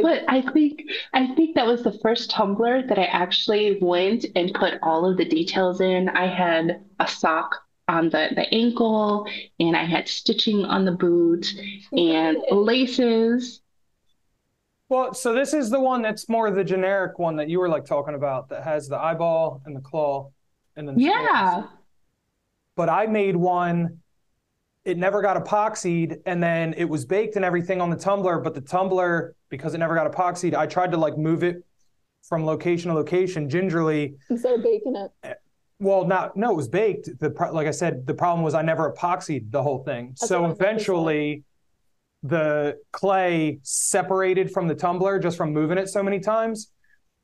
[0.00, 0.82] But I think
[1.12, 5.16] I think that was the first tumbler that I actually went and put all of
[5.16, 6.08] the details in.
[6.10, 7.56] I had a sock
[7.88, 9.26] on the, the ankle
[9.58, 11.46] and I had stitching on the boot
[11.92, 13.62] and laces.
[14.88, 17.84] Well, so this is the one that's more the generic one that you were like
[17.84, 20.30] talking about that has the eyeball and the claw
[20.76, 21.56] and then Yeah.
[21.56, 21.70] scales.
[22.76, 24.02] But I made one.
[24.86, 28.38] It never got epoxied, and then it was baked and everything on the tumbler.
[28.38, 31.64] But the tumbler, because it never got epoxied, I tried to like move it
[32.22, 34.14] from location to location gingerly.
[34.30, 35.10] Instead of baking it.
[35.24, 35.34] Eh,
[35.80, 37.18] well, not no, it was baked.
[37.18, 40.14] The like I said, the problem was I never epoxied the whole thing.
[40.20, 40.70] That's so what I was gonna say.
[40.70, 41.44] eventually,
[42.22, 46.70] the clay separated from the tumbler just from moving it so many times,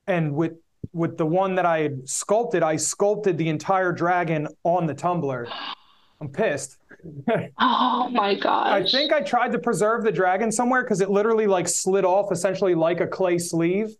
[0.09, 0.55] and with
[0.93, 5.47] with the one that I had sculpted, I sculpted the entire dragon on the tumbler.
[6.21, 6.77] I'm pissed.
[7.59, 8.67] Oh my God.
[8.69, 12.31] I think I tried to preserve the dragon somewhere because it literally like slid off
[12.33, 13.97] essentially like a clay sleeve.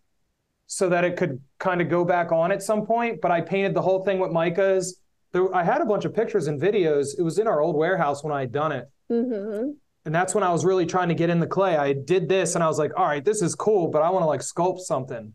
[0.67, 3.21] so that it could kind of go back on at some point.
[3.21, 4.93] But I painted the whole thing with micas.
[5.31, 7.09] There, I had a bunch of pictures and videos.
[7.17, 8.85] It was in our old warehouse when I had done it.
[9.11, 9.71] Mm-hmm.
[10.05, 11.75] And that's when I was really trying to get in the clay.
[11.77, 14.23] I did this and I was like, all right, this is cool, but I want
[14.23, 15.33] to like sculpt something.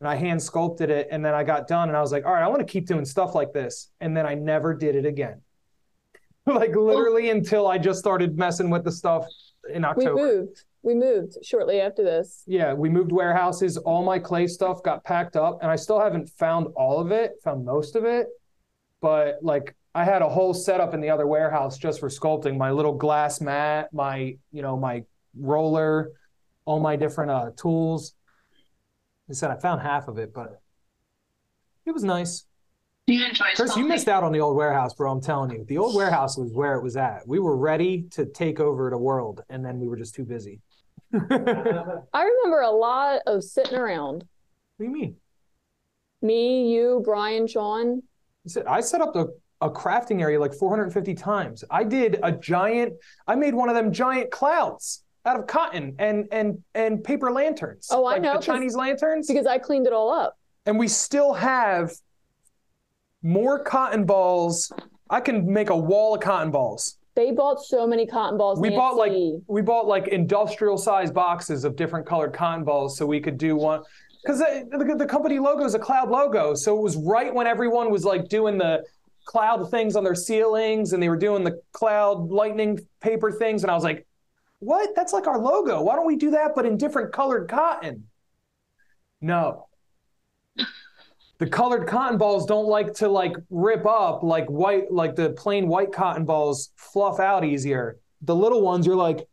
[0.00, 2.32] And I hand sculpted it and then I got done and I was like, all
[2.32, 3.90] right, I want to keep doing stuff like this.
[4.00, 5.42] And then I never did it again.
[6.46, 9.26] like literally until I just started messing with the stuff
[9.72, 10.14] in October.
[10.14, 10.64] We moved.
[10.82, 12.42] We moved shortly after this.
[12.46, 13.76] Yeah, we moved warehouses.
[13.76, 17.34] All my clay stuff got packed up, and I still haven't found all of it,
[17.44, 18.26] found most of it.
[19.00, 22.72] But like, I had a whole setup in the other warehouse just for sculpting my
[22.72, 25.04] little glass mat, my, you know, my
[25.38, 26.10] roller,
[26.64, 28.14] all my different uh, tools.
[29.30, 30.60] I said I found half of it, but
[31.86, 32.44] it was nice.
[33.12, 35.12] Do you enjoy Chris, you missed out on the old warehouse, bro.
[35.12, 35.66] I'm telling you.
[35.68, 37.26] The old warehouse was where it was at.
[37.26, 40.60] We were ready to take over the world, and then we were just too busy.
[41.14, 44.24] I remember a lot of sitting around.
[44.78, 45.16] What do you mean?
[46.22, 48.02] Me, you, Brian, Sean.
[48.66, 49.26] I set up a,
[49.60, 51.64] a crafting area like 450 times.
[51.70, 52.94] I did a giant,
[53.26, 57.88] I made one of them giant clouds out of cotton and and and paper lanterns.
[57.90, 59.28] Oh, I like know, The 'cause- Chinese lanterns.
[59.28, 60.38] Because I cleaned it all up.
[60.64, 61.92] And we still have
[63.22, 64.72] more cotton balls.
[65.10, 66.98] I can make a wall of cotton balls.
[67.14, 68.58] They bought so many cotton balls.
[68.58, 69.12] We bought like
[69.46, 73.56] we bought like industrial size boxes of different colored cotton balls so we could do
[73.56, 73.82] one
[74.22, 77.90] because the, the company logo is a cloud logo so it was right when everyone
[77.90, 78.82] was like doing the
[79.24, 83.70] cloud things on their ceilings and they were doing the cloud lightning paper things and
[83.70, 84.06] i was like
[84.58, 88.04] what that's like our logo why don't we do that but in different colored cotton
[89.20, 89.66] no
[91.42, 95.66] the colored cotton balls don't like to like rip up like white like the plain
[95.66, 97.98] white cotton balls fluff out easier.
[98.20, 99.26] The little ones you're like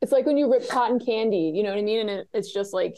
[0.00, 2.00] It's like when you rip cotton candy, you know what I mean?
[2.00, 2.96] And it, it's just like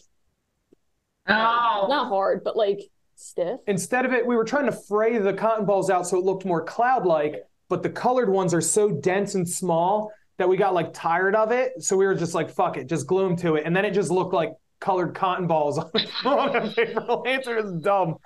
[1.29, 2.83] Oh, not hard, but like
[3.17, 3.59] stiff.
[3.67, 6.45] instead of it we were trying to fray the cotton balls out so it looked
[6.45, 10.73] more cloud like but the colored ones are so dense and small that we got
[10.73, 11.83] like tired of it.
[11.83, 13.65] So we were just like fuck it just glue them to it.
[13.67, 15.79] And then it just looked like colored cotton balls
[16.25, 17.01] on on a paper.
[17.01, 18.19] Lantern it was dumb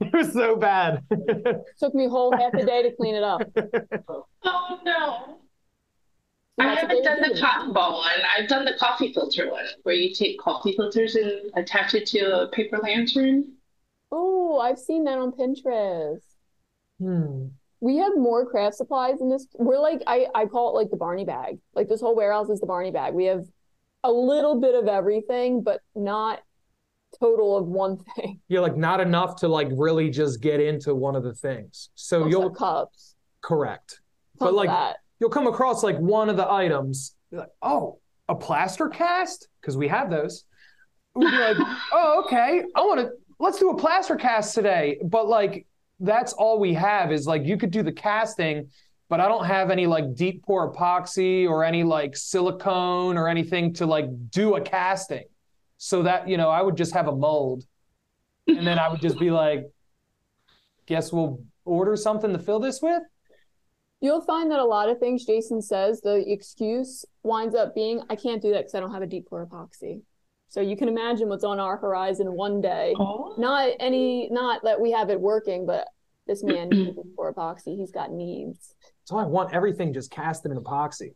[0.00, 1.02] it was so bad
[1.80, 3.48] Took me a whole half a day to clean it up.
[4.44, 5.40] oh no.
[6.60, 7.40] I that's what haven't they were done the doing.
[7.40, 8.12] cotton ball one.
[8.36, 12.42] I've done the coffee filter one, where you take coffee filters and attach it to
[12.42, 13.52] a paper lantern.
[14.10, 16.22] Oh, I've seen that on Pinterest.
[17.00, 17.48] Hmm.
[17.80, 19.46] We have more craft supplies in this.
[19.54, 21.58] We're like I I call it like the Barney bag.
[21.74, 23.14] Like this whole warehouse is the Barney bag.
[23.14, 23.46] We have
[24.02, 26.40] a little bit of everything, but not
[27.18, 28.40] total of one thing.
[28.48, 31.90] you're like not enough to like really just get into one of the things.
[31.94, 33.14] So Also you'll cups.
[33.42, 34.00] correct.
[34.38, 34.98] But but like that.
[35.20, 39.48] you'll come across like one of the items you're like oh a plaster cast?
[39.60, 40.44] Because we have those.
[41.14, 41.56] We'll be like
[41.92, 42.62] oh okay.
[42.74, 44.98] I want to let's do a plaster cast today.
[45.02, 45.66] But like
[46.00, 48.68] that's all we have is like you could do the casting
[49.08, 53.72] but i don't have any like deep pour epoxy or any like silicone or anything
[53.72, 55.24] to like do a casting
[55.78, 57.64] so that you know i would just have a mold
[58.46, 59.64] and then i would just be like
[60.86, 63.02] guess we'll order something to fill this with
[64.00, 68.14] You'll find that a lot of things Jason says, the excuse winds up being, I
[68.14, 70.02] can't do that because I don't have a deep pour epoxy.
[70.48, 72.94] So you can imagine what's on our horizon one day.
[72.96, 73.34] Oh.
[73.38, 75.88] Not any, not that we have it working, but
[76.28, 77.76] this man needs a deep pour epoxy.
[77.76, 78.74] He's got needs.
[79.04, 81.14] so i want everything just cast in epoxy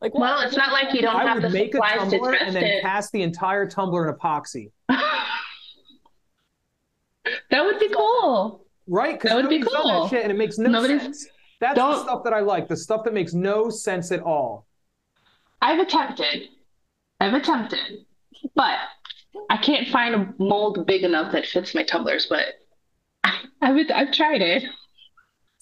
[0.00, 2.10] Like, Well, it's not like you don't I have would the make a supplies to
[2.18, 2.82] tumbler test and then it.
[2.82, 4.70] cast the entire tumbler in epoxy.
[4.88, 5.34] that
[7.64, 8.64] would be cool.
[8.86, 9.20] Right?
[9.20, 10.02] That would be cool.
[10.04, 11.26] that shit and it makes no Nobody's- sense.
[11.60, 12.68] That's the Don't- stuff that I like.
[12.68, 14.66] The stuff that makes no sense at all.
[15.60, 16.48] I've attempted.
[17.20, 18.06] I've attempted,
[18.54, 18.78] but
[19.50, 22.26] I can't find a mold big enough that fits my tumblers.
[22.30, 22.44] But
[23.24, 23.90] I, I would.
[23.90, 24.62] I've tried it.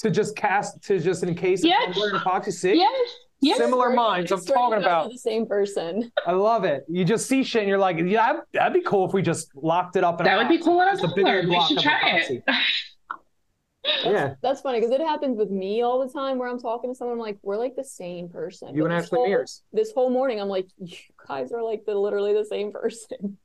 [0.00, 1.84] To just cast to just encase a Yes.
[1.94, 2.52] tumbler in epoxy.
[2.52, 2.74] See?
[2.74, 3.10] Yes.
[3.40, 3.58] Yes.
[3.58, 4.32] Similar minds.
[4.32, 5.12] I'm Swear talking you guys are about.
[5.12, 6.10] the same person.
[6.26, 6.84] I love it.
[6.88, 9.54] You just see shit and you're like, yeah, that'd, that'd be cool if we just
[9.54, 10.64] locked it up in That would be epoxy.
[10.64, 11.42] cool on a Just a bigger tumbler.
[11.42, 12.42] We block should of try epoxy.
[12.46, 12.54] it.
[14.04, 14.34] Yeah.
[14.42, 17.14] That's funny because it happens with me all the time where I'm talking to someone,
[17.14, 18.74] I'm like, we're like the same person.
[18.74, 19.62] You But and this Ashley whole- Mears.
[19.72, 20.96] This whole morning, I'm like, you
[21.28, 23.38] guys are like the literally the same person.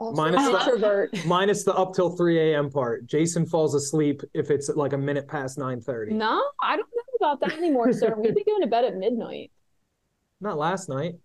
[0.00, 1.10] Also Minus the- introvert.
[1.26, 2.70] Minus the up till 3 a.m.
[2.70, 3.06] part.
[3.06, 6.12] Jason falls asleep if it's like a minute past 9:30.
[6.12, 8.14] No, I don't know about that anymore, sir.
[8.16, 9.50] We've been going to bed at midnight.
[10.40, 11.16] Not last night.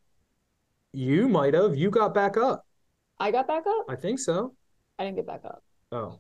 [0.92, 1.76] You might have.
[1.78, 2.66] You got back up.
[3.18, 3.86] I got back up.
[3.88, 4.54] I think so.
[5.00, 5.64] I didn't get back up.
[5.94, 6.20] Oh.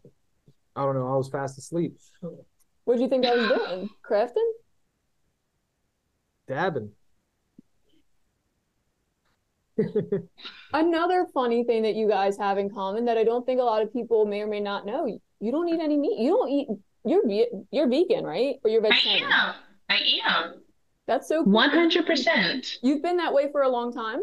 [0.77, 1.13] I don't know.
[1.13, 1.97] I was fast asleep.
[2.85, 3.89] What do you think I was doing?
[4.09, 4.49] Crafting?
[6.47, 6.91] Dabbing.
[10.73, 13.81] Another funny thing that you guys have in common that I don't think a lot
[13.81, 15.05] of people may or may not know.
[15.39, 16.19] You don't eat any meat.
[16.19, 16.67] You don't eat.
[17.05, 17.23] You're
[17.71, 18.55] you're vegan, right?
[18.63, 19.31] Or you're vegetarian?
[19.31, 19.55] I am.
[19.89, 20.61] I am.
[21.07, 21.53] That's so cool.
[21.53, 22.77] 100%.
[22.81, 24.21] You've been that way for a long time.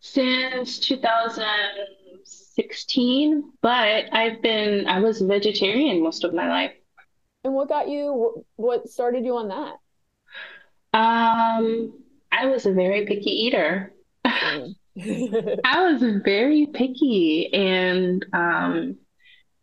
[0.00, 6.72] Since 2016, but I've been, I was vegetarian most of my life.
[7.44, 8.44] And what got you?
[8.56, 9.74] What started you on that?
[10.92, 11.92] Um,
[12.32, 13.92] I was a very picky eater.
[15.64, 18.96] I was very picky, and um,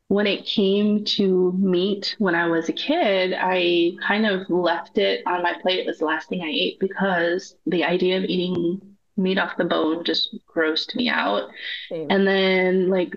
[0.08, 5.24] when it came to meat when I was a kid, I kind of left it
[5.26, 5.80] on my plate.
[5.80, 8.80] It was the last thing I ate because the idea of eating
[9.18, 11.50] meat off the bone just grossed me out.
[11.90, 12.08] Same.
[12.10, 13.16] And then, like,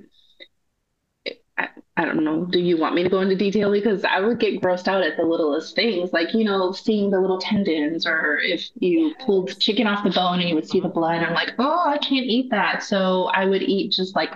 [1.98, 3.72] I, don't know, do you want me to go into detail?
[3.72, 7.18] Because I would get grossed out at the littlest things, like, you know, seeing the
[7.18, 10.88] little tendons, or if you pulled chicken off the bone and you would see the
[10.88, 12.82] blood, I'm like, oh, I can't eat that.
[12.82, 14.30] So I would eat just like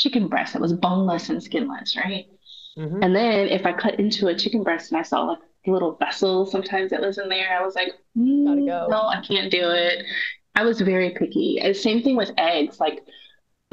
[0.00, 2.26] chicken breast that was boneless and skinless, right?
[2.78, 3.04] Mhm.
[3.04, 5.96] And then if I cut into a chicken breast and I saw like a little
[5.96, 9.50] vessel sometimes that was in there, I was like, Gotta "Mm, go." no, I can't
[9.50, 10.04] do it.
[10.54, 11.58] I was very picky.
[11.60, 13.00] And same thing with eggs, like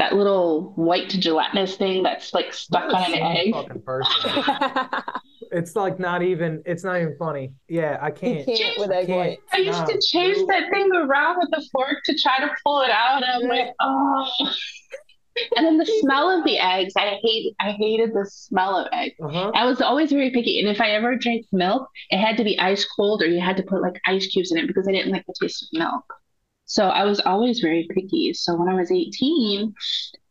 [0.10, 3.54] that little white gelatinous thing that's like stuck You're on an egg.
[3.54, 4.44] fucking person.
[5.52, 6.64] It's like not even.
[6.66, 7.54] It's not even funny.
[7.68, 8.40] Yeah, I can't.
[8.48, 9.20] You can't with egg can't.
[9.20, 9.40] white.
[9.52, 10.48] I used to Nah, chase dude.
[10.48, 13.68] that thing around with a fork to try to pull it out, and I'm like,
[13.80, 14.26] oh.
[15.56, 19.16] And then the smell of the eggs, I hate I hated the smell of eggs.
[19.24, 19.52] Uh-huh.
[19.54, 22.58] I was always very picky, and if I ever drank milk, it had to be
[22.60, 25.12] ice cold or you had to put like ice cubes in it because I didn't
[25.12, 26.04] like the taste of milk.
[26.66, 28.34] So I was always very picky.
[28.34, 29.74] So when I was 18,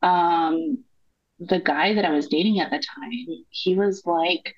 [0.03, 0.79] um,
[1.38, 4.55] the guy that I was dating at the time, he was like,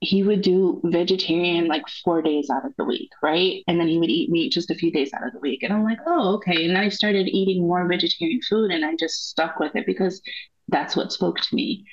[0.00, 3.62] he would do vegetarian like four days out of the week, right?
[3.68, 5.62] And then he would eat meat just a few days out of the week.
[5.62, 6.68] And I'm like, oh, okay.
[6.68, 10.20] And I started eating more vegetarian food and I just stuck with it because
[10.68, 11.84] that's what spoke to me.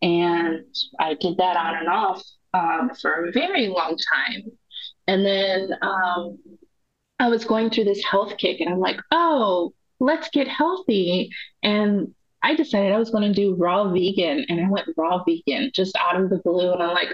[0.00, 0.64] And
[0.98, 2.22] I did that on and off
[2.54, 4.50] um, for a very long time.
[5.06, 6.38] And then um,
[7.18, 11.30] I was going through this health kick and I'm like, oh, let's get healthy.
[11.62, 15.70] And I decided I was going to do raw vegan and I went raw vegan
[15.74, 16.72] just out of the blue.
[16.72, 17.08] And I'm like,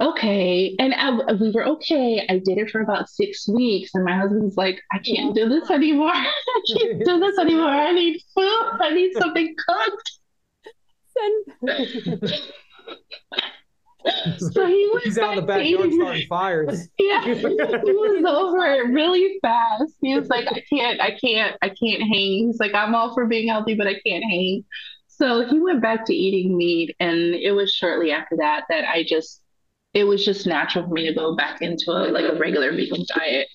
[0.00, 0.74] okay.
[0.78, 2.26] And I, we were okay.
[2.28, 3.94] I did it for about six weeks.
[3.94, 5.74] And my husband's like, I can't do this oh.
[5.74, 6.10] anymore.
[6.14, 7.68] I can't do this anymore.
[7.68, 8.70] I need food.
[8.80, 10.18] I need something cooked.
[14.38, 16.88] Send- So he went He's out in the back to backyard starting fires.
[16.98, 19.94] Yeah, he was over it really fast.
[20.00, 22.46] He was like, I can't, I can't, I can't hang.
[22.48, 24.64] He's like, I'm all for being healthy, but I can't hang.
[25.08, 29.04] So he went back to eating meat, and it was shortly after that that I
[29.04, 29.40] just,
[29.94, 33.04] it was just natural for me to go back into a like a regular vegan
[33.14, 33.46] diet.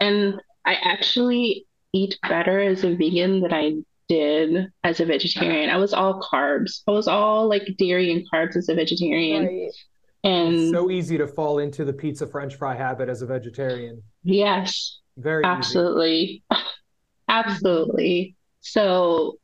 [0.00, 3.76] And I actually eat better as a vegan than I
[4.08, 5.70] did as a vegetarian.
[5.70, 6.82] I was all carbs.
[6.88, 9.46] I was all like dairy and carbs as a vegetarian.
[9.46, 9.70] right.
[10.24, 14.02] And It's so easy to fall into the pizza French fry habit as a vegetarian.
[14.22, 15.44] yes, Very.
[15.44, 16.42] Absolutely.
[17.28, 18.34] Absolutely.
[18.60, 19.38] So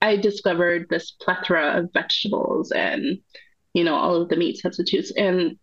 [0.00, 3.18] I discovered this plethora of vegetables and,
[3.74, 5.12] you know, all of the meat substitutes.
[5.16, 5.58] And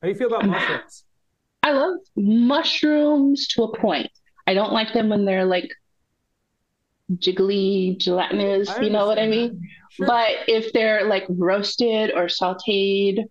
[0.00, 1.04] How do you feel about mushrooms?
[1.62, 4.10] I love mushrooms to a point.
[4.46, 5.70] I don't like them when they're like
[7.12, 9.60] jiggly, gelatinous, you know what I mean?
[9.90, 10.06] Sure.
[10.06, 13.24] But if they're like roasted or sauteed,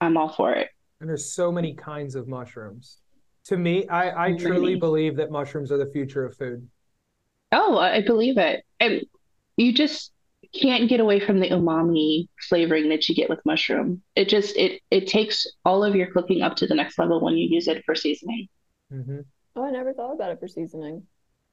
[0.00, 0.68] I'm all for it.
[1.00, 2.98] And there's so many kinds of mushrooms.
[3.44, 6.68] To me, I, I truly believe that mushrooms are the future of food.
[7.52, 8.64] Oh, I believe it.
[8.78, 9.02] And
[9.56, 10.12] you just
[10.54, 14.02] can't get away from the umami flavoring that you get with mushroom.
[14.16, 17.36] It just it it takes all of your cooking up to the next level when
[17.36, 18.48] you use it for seasoning.
[18.92, 19.20] Mm-hmm.
[19.56, 21.04] Oh, I never thought about it for seasoning.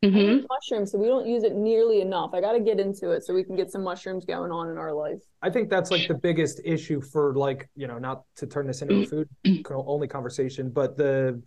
[0.03, 2.31] Hmm I mushrooms, so we don't use it nearly enough.
[2.33, 4.77] I got to get into it so we can get some mushrooms going on in
[4.77, 5.19] our life.
[5.41, 8.81] I think that's like the biggest issue for like, you know, not to turn this
[8.81, 9.29] into a food
[9.69, 11.41] only conversation, but the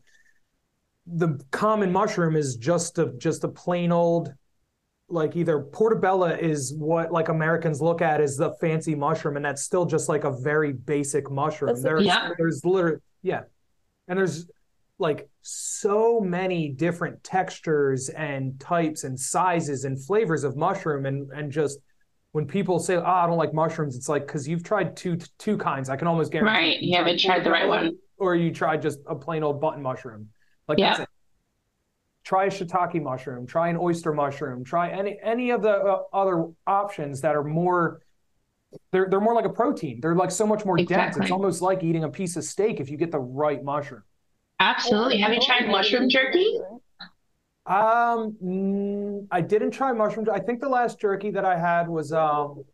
[1.06, 4.32] the common mushroom is just a just a plain old
[5.08, 9.62] like either portobello is what like Americans look at as the fancy mushroom and that's
[9.62, 11.68] still just like a very basic mushroom.
[11.68, 12.30] That's There's Yeah.
[12.38, 13.42] there's literally yeah.
[14.06, 14.46] And there's
[15.00, 21.50] like so many different textures and types and sizes and flavors of mushroom and and
[21.50, 21.78] just
[22.32, 25.56] when people say, "Oh, I don't like mushrooms," it's like because you've tried two two
[25.56, 25.88] kinds.
[25.88, 26.80] I can almost guarantee Right.
[26.80, 27.96] You haven't tried the right one.
[28.18, 30.28] or you tried just a plain old button mushroom.
[30.68, 31.04] Like Yeah.
[32.22, 33.46] Try a shiitake mushroom.
[33.46, 34.62] Try an oyster mushroom.
[34.62, 38.02] Try any any of the uh, other options that are more.
[38.92, 40.00] They're they're more like a protein.
[40.00, 41.16] They're like so much more dense.
[41.16, 44.02] It's almost like eating a piece of steak if you get the right mushroom.
[44.60, 45.18] Absolutely.
[45.18, 46.58] Have you tried mushroom jerky?
[47.64, 50.26] Um, mm, I didn't try mushroom.
[50.32, 52.64] I think the last jerky that I had was um.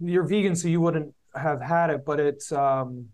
[0.00, 3.06] You're vegan, so you wouldn't have had it, but it's um,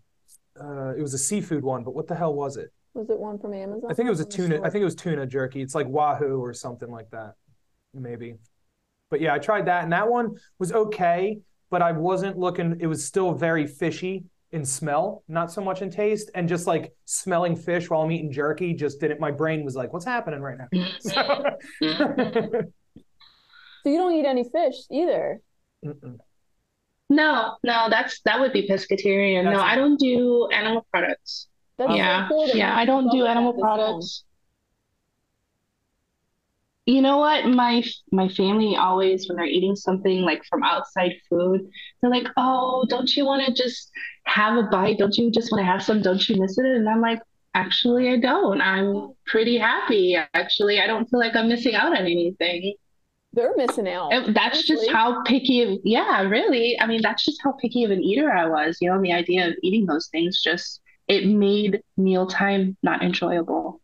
[0.59, 1.83] uh, it was a seafood one.
[1.83, 2.71] But what the hell was it?
[2.93, 3.89] Was it one from Amazon?
[3.89, 4.59] I think it was a tuna.
[4.61, 5.61] I think it was tuna jerky.
[5.61, 7.35] It's like wahoo or something like that,
[7.93, 8.35] maybe.
[9.09, 11.39] But yeah, I tried that, and that one was okay,
[11.69, 12.77] but I wasn't looking.
[12.81, 16.93] It was still very fishy in smell, not so much in taste, and just like
[17.05, 19.19] smelling fish while I'm eating jerky just didn't.
[19.19, 20.67] My brain was like, "What's happening right now?"
[20.99, 21.57] So-
[23.83, 25.41] So you don't eat any fish either.
[25.83, 26.17] Mm-mm.
[27.09, 29.43] No, no, that's that would be pescatarian.
[29.45, 31.47] No, I don't do animal products.
[31.77, 33.77] That's so yeah, cool yeah, I don't do animal this long.
[33.77, 34.23] products.
[36.85, 37.45] You know what?
[37.45, 41.69] My my family always, when they're eating something like from outside food,
[42.01, 43.91] they're like, "Oh, don't you want to just
[44.25, 44.97] have a bite?
[44.97, 46.01] Don't you just want to have some?
[46.01, 47.19] Don't you miss it?" And I'm like,
[47.53, 48.61] "Actually, I don't.
[48.61, 50.15] I'm pretty happy.
[50.33, 52.75] Actually, I don't feel like I'm missing out on anything."
[53.33, 54.11] They're missing out.
[54.11, 56.77] And that's just how picky of, yeah, really.
[56.81, 58.77] I mean, that's just how picky of an eater I was.
[58.81, 63.80] You know, the idea of eating those things just it made mealtime not enjoyable.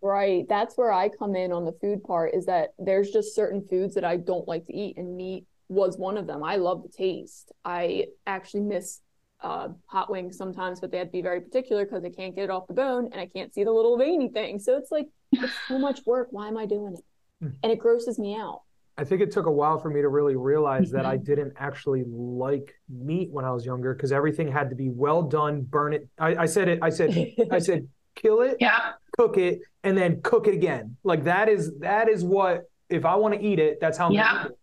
[0.00, 0.46] Right.
[0.48, 3.94] That's where I come in on the food part is that there's just certain foods
[3.94, 6.42] that I don't like to eat, and meat was one of them.
[6.42, 7.52] I love the taste.
[7.64, 9.00] I actually miss
[9.42, 12.44] uh, hot wings sometimes, but they have to be very particular because I can't get
[12.44, 14.58] it off the bone and I can't see the little veiny thing.
[14.58, 16.28] So it's like, it's so much work.
[16.30, 17.04] Why am I doing it?
[17.44, 17.50] Hmm.
[17.62, 18.62] And it grosses me out.
[18.96, 22.02] I think it took a while for me to really realize that I didn't actually
[22.08, 26.08] like meat when I was younger because everything had to be well done, burn it.
[26.18, 26.80] I, I said it.
[26.82, 27.32] I said.
[27.52, 27.86] I said,
[28.20, 28.92] kill it, Yeah.
[29.16, 30.96] cook it, and then cook it again.
[31.04, 34.12] Like that is that is what if I want to eat it, that's how I'm
[34.12, 34.32] Yeah.
[34.32, 34.58] gonna eat it.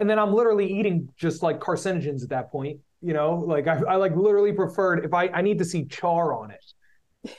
[0.00, 2.80] And then I'm literally eating just like carcinogens at that point.
[3.00, 6.32] You know, like I, I like literally preferred if I I need to see char
[6.32, 6.64] on it.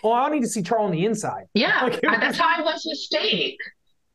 [0.03, 1.45] Well, I don't need to see char on the inside.
[1.53, 1.84] Yeah.
[1.86, 3.57] Like, That's how I was with steak.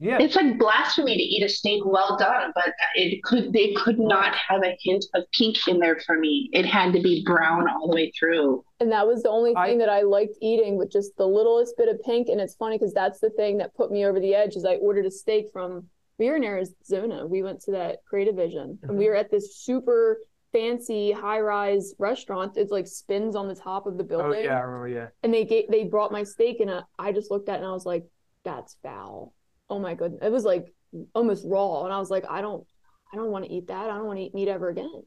[0.02, 0.16] Yeah.
[0.18, 4.34] It's like blasphemy to eat a steak well done, but it could they could not
[4.34, 6.48] have a hint of pink in there for me.
[6.52, 8.64] It had to be brown all the way through.
[8.80, 11.76] And that was the only I- thing that I liked eating with just the littlest
[11.76, 12.28] bit of pink.
[12.28, 14.76] And it's funny because that's the thing that put me over the edge is I
[14.76, 15.86] ordered a steak from
[16.18, 17.26] we were in Arizona.
[17.26, 20.18] We went to that Creative Vision and we were at this super
[20.52, 22.56] fancy high-rise restaurant.
[22.56, 24.44] It's like spins on the top of the building Oh building.
[24.46, 24.88] yeah, I remember.
[24.88, 25.08] Yeah.
[25.22, 27.66] And they gave they brought my steak and uh, I just looked at it and
[27.66, 28.04] I was like,
[28.44, 29.32] that's foul.
[29.70, 30.20] Oh my goodness.
[30.22, 30.66] It was like
[31.14, 31.84] almost raw.
[31.84, 32.66] And I was like, I don't
[33.12, 33.88] I don't want to eat that.
[33.88, 35.02] I don't want to eat meat ever again.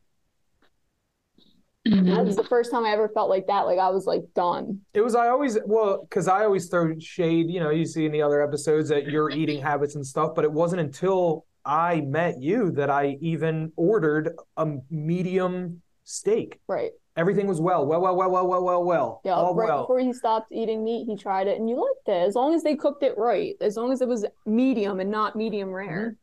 [1.86, 2.42] That was mm-hmm.
[2.42, 3.62] the first time I ever felt like that.
[3.62, 4.80] Like I was like done.
[4.94, 7.50] It was I always well because I always throw shade.
[7.50, 10.46] You know, you see in the other episodes that your eating habits and stuff, but
[10.46, 16.60] it wasn't until I met you that I even ordered a medium steak.
[16.68, 16.92] Right.
[17.16, 19.22] Everything was well, well, well, well, well, well, well, well.
[19.24, 19.84] Yeah, all right well.
[19.84, 22.64] before he stopped eating meat, he tried it, and you liked it as long as
[22.64, 25.76] they cooked it right, as long as it was medium and not medium mm-hmm.
[25.76, 26.18] rare.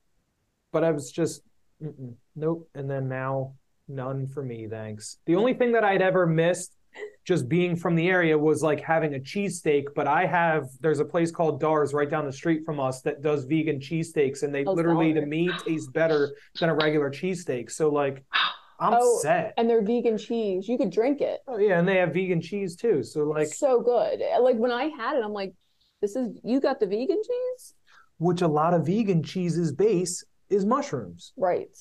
[0.73, 1.43] But I was just,
[2.35, 2.69] nope.
[2.75, 3.55] And then now,
[3.87, 5.19] none for me, thanks.
[5.27, 6.75] The only thing that I'd ever missed,
[7.25, 9.85] just being from the area, was like having a cheesesteak.
[9.95, 13.23] But I have there's a place called Dars right down the street from us that
[13.23, 17.11] does vegan cheesesteaks, and they oh, literally the to me taste better than a regular
[17.11, 17.71] cheesesteak.
[17.71, 18.25] So like.
[18.81, 19.55] I'm Oh, set.
[19.57, 20.69] And they're vegan cheese.
[20.69, 21.41] You could drink it.
[21.47, 23.03] Oh yeah, and they have vegan cheese too.
[23.03, 24.21] So like so good.
[24.41, 25.53] Like when I had it, I'm like,
[26.01, 27.75] this is you got the vegan cheese?
[28.19, 31.33] which a lot of vegan cheeses base is mushrooms.
[31.39, 31.75] Right.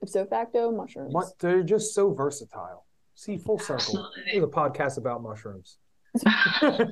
[0.00, 1.12] Ipso facto mushrooms.
[1.12, 2.86] What they're just so versatile.
[3.16, 3.74] See, full circle.
[3.74, 4.22] Absolutely.
[4.32, 5.78] There's a podcast about mushrooms.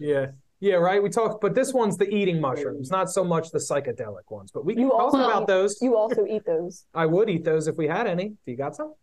[0.00, 0.26] yeah.
[0.60, 1.02] Yeah, right.
[1.02, 4.50] We talk, but this one's the eating mushrooms, not so much the psychedelic ones.
[4.52, 5.80] But we can You talk also- about those.
[5.82, 6.86] You also eat those.
[6.94, 8.28] I would eat those if we had any.
[8.30, 8.94] Do you got some?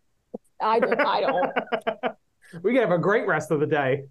[0.60, 1.52] I don't I don't.
[2.62, 4.04] we could have a great rest of the day.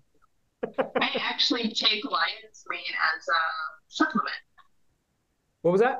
[0.63, 2.79] I actually take lion's mane
[3.17, 3.41] as a
[3.89, 4.35] supplement.
[5.61, 5.99] What was that?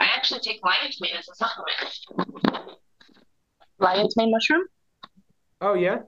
[0.00, 2.58] I actually take lion's mane as a supplement.
[3.78, 4.62] Lion's mane mushroom?
[5.60, 5.98] Oh yeah.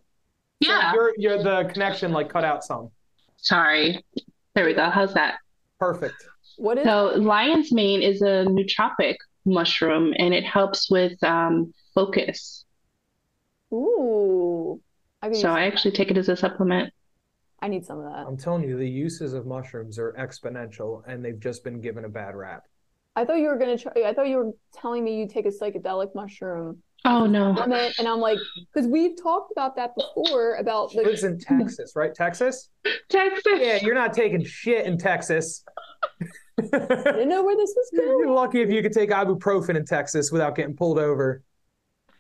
[0.63, 0.93] So Yeah.
[0.93, 2.91] You're, you're the connection like cut out some.
[3.37, 4.05] Sorry.
[4.57, 4.89] There we go.
[4.89, 5.37] How's that?
[5.79, 6.17] Perfect.
[6.57, 12.65] What is So lion's mane is a nootropic mushroom and it helps with um, focus.
[13.73, 14.81] ooh.
[15.21, 16.91] I could So I actually take it as a supplement.
[17.61, 18.27] I need some of that.
[18.27, 22.09] I'm telling you, the uses of mushrooms are exponential, and they've just been given a
[22.09, 22.63] bad rap.
[23.15, 25.51] I thought you were gonna try I thought you were telling me you take a
[25.51, 27.55] psychedelic mushroom Oh no.
[27.55, 28.39] supplement, and I'm like,
[28.73, 32.13] because we've talked about that before about She like lives in Texas, right?
[32.15, 32.69] Texas?
[33.09, 33.43] Texas.
[33.47, 35.65] Yeah, you're not taking shit in Texas.
[36.59, 38.09] I didn't know where this was going.
[38.09, 41.43] You're lucky if you could take ibuprofen in Texas without getting pulled over.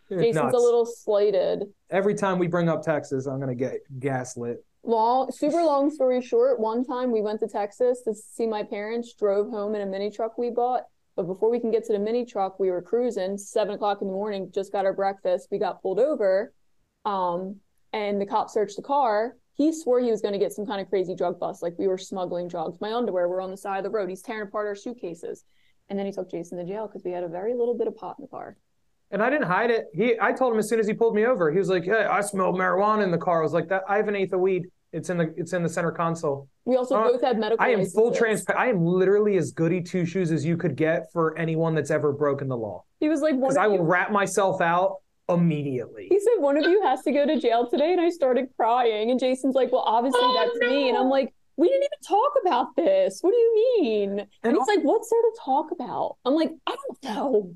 [0.08, 0.54] It's Jason's nuts.
[0.54, 1.64] a little slighted.
[1.90, 4.64] Every time we bring up Texas, I'm gonna get gaslit.
[4.84, 9.14] long super long story short one time we went to texas to see my parents
[9.14, 10.84] drove home in a mini truck we bought
[11.16, 14.06] but before we can get to the mini truck we were cruising seven o'clock in
[14.06, 16.52] the morning just got our breakfast we got pulled over
[17.04, 17.56] um,
[17.92, 20.80] and the cop searched the car he swore he was going to get some kind
[20.80, 23.78] of crazy drug bust like we were smuggling drugs my underwear were on the side
[23.78, 25.44] of the road he's tearing apart our suitcases
[25.88, 27.96] and then he took jason to jail because we had a very little bit of
[27.96, 28.56] pot in the car
[29.12, 29.86] And I didn't hide it.
[29.94, 31.52] He, I told him as soon as he pulled me over.
[31.52, 33.98] He was like, "Hey, I smell marijuana in the car." I was like, "That I
[33.98, 34.66] have an eighth of weed.
[34.92, 37.70] It's in the, it's in the center console." we also Uh, both had medical I
[37.70, 38.60] am full transparent.
[38.60, 42.12] I am literally as goody two shoes as you could get for anyone that's ever
[42.12, 42.84] broken the law.
[43.00, 44.96] he was like Because I you- will rat myself out
[45.28, 46.06] immediately.
[46.08, 49.10] He said one of you has to go to jail today, and I started crying.
[49.10, 52.32] And Jason's like, "Well, obviously Oh, that's me." And I'm like, "We didn't even talk
[52.42, 53.18] about this.
[53.22, 56.52] What do you mean?" And, And he's like, "What's there to talk about?" I'm like,
[56.66, 57.54] "I don't know."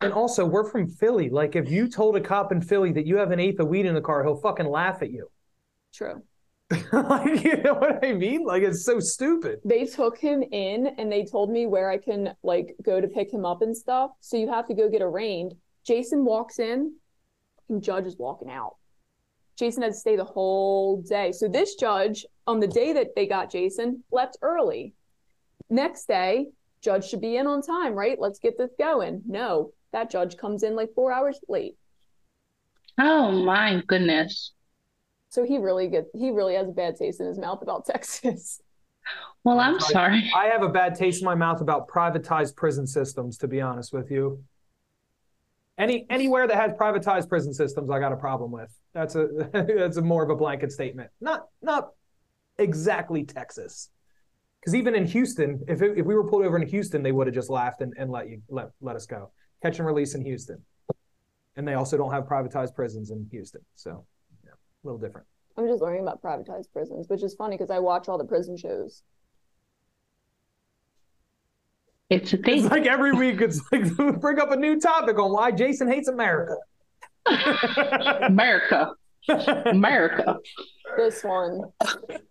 [0.00, 1.30] And also, we're from Philly.
[1.30, 3.86] Like, if you told a cop in Philly that you have an eighth of weed
[3.86, 5.28] in the car, he'll fucking laugh at you.
[5.92, 6.22] True.
[6.92, 8.44] like, you know what I mean?
[8.44, 9.60] Like, it's so stupid.
[9.64, 13.32] They took him in, and they told me where I can like go to pick
[13.32, 14.12] him up and stuff.
[14.20, 15.54] So you have to go get arraigned.
[15.86, 16.94] Jason walks in,
[17.68, 18.76] and judge is walking out.
[19.56, 21.32] Jason had to stay the whole day.
[21.32, 24.94] So this judge, on the day that they got Jason, left early.
[25.70, 26.48] Next day,
[26.82, 28.18] judge should be in on time, right?
[28.18, 29.22] Let's get this going.
[29.26, 31.76] No, that judge comes in like four hours late.
[32.98, 34.52] Oh my goodness.
[35.34, 38.62] So he really get he really has a bad taste in his mouth about Texas.
[39.42, 39.92] Well, I'm Sorry.
[39.92, 40.32] sorry.
[40.34, 43.92] I have a bad taste in my mouth about privatized prison systems, to be honest
[43.92, 44.44] with you.
[45.76, 48.70] Any anywhere that has privatized prison systems, I got a problem with.
[48.92, 51.10] That's a that's a more of a blanket statement.
[51.20, 51.88] Not not
[52.56, 53.90] exactly Texas.
[54.60, 57.26] Because even in Houston, if it, if we were pulled over in Houston, they would
[57.26, 59.32] have just laughed and, and let you let let us go.
[59.62, 60.62] Catch and release in Houston.
[61.56, 63.62] And they also don't have privatized prisons in Houston.
[63.74, 64.13] So yeah,
[64.84, 65.26] a little different.
[65.56, 68.56] I'm just learning about privatized prisons, which is funny because I watch all the prison
[68.56, 69.02] shows.
[72.10, 75.52] It's a It's like every week it's like bring up a new topic on why
[75.52, 76.56] Jason hates America.
[78.22, 78.92] America.
[79.66, 80.36] America.
[80.96, 81.62] This one,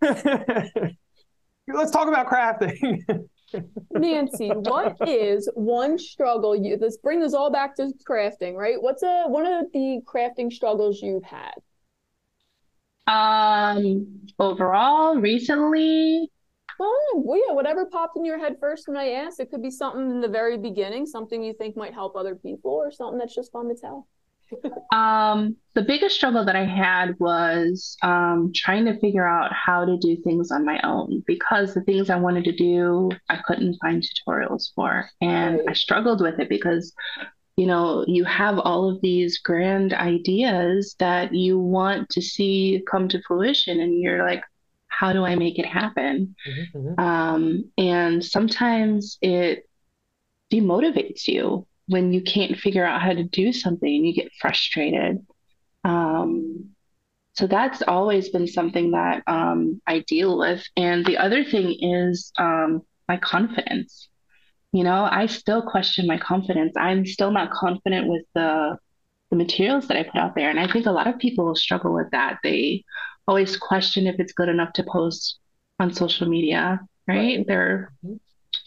[1.66, 3.00] Let's talk about crafting.
[3.90, 6.76] Nancy, what is one struggle you?
[6.80, 8.80] Let's bring this all back to crafting, right?
[8.80, 11.54] What's a one of the crafting struggles you've had?
[13.06, 16.30] Um, overall, recently,
[16.78, 19.38] Well, well, yeah, whatever popped in your head first when I asked.
[19.40, 22.72] It could be something in the very beginning, something you think might help other people,
[22.72, 24.08] or something that's just fun to tell.
[24.92, 29.96] um, the biggest struggle that I had was um, trying to figure out how to
[29.98, 34.02] do things on my own because the things I wanted to do, I couldn't find
[34.02, 35.08] tutorials for.
[35.20, 36.92] And I struggled with it because,
[37.56, 43.08] you know, you have all of these grand ideas that you want to see come
[43.08, 44.42] to fruition, and you're like,
[44.88, 46.34] how do I make it happen?
[46.98, 49.68] Um, and sometimes it
[50.52, 55.24] demotivates you when you can't figure out how to do something and you get frustrated.
[55.84, 56.70] Um,
[57.34, 60.64] so that's always been something that um, I deal with.
[60.76, 64.08] And the other thing is um, my confidence.
[64.74, 66.74] You know, I still question my confidence.
[66.76, 68.76] I'm still not confident with the
[69.30, 70.50] the materials that I put out there.
[70.50, 72.38] And I think a lot of people struggle with that.
[72.42, 72.84] They
[73.28, 75.38] always question if it's good enough to post
[75.80, 77.38] on social media, right?
[77.38, 77.46] Right.
[77.46, 78.18] They're Mhm.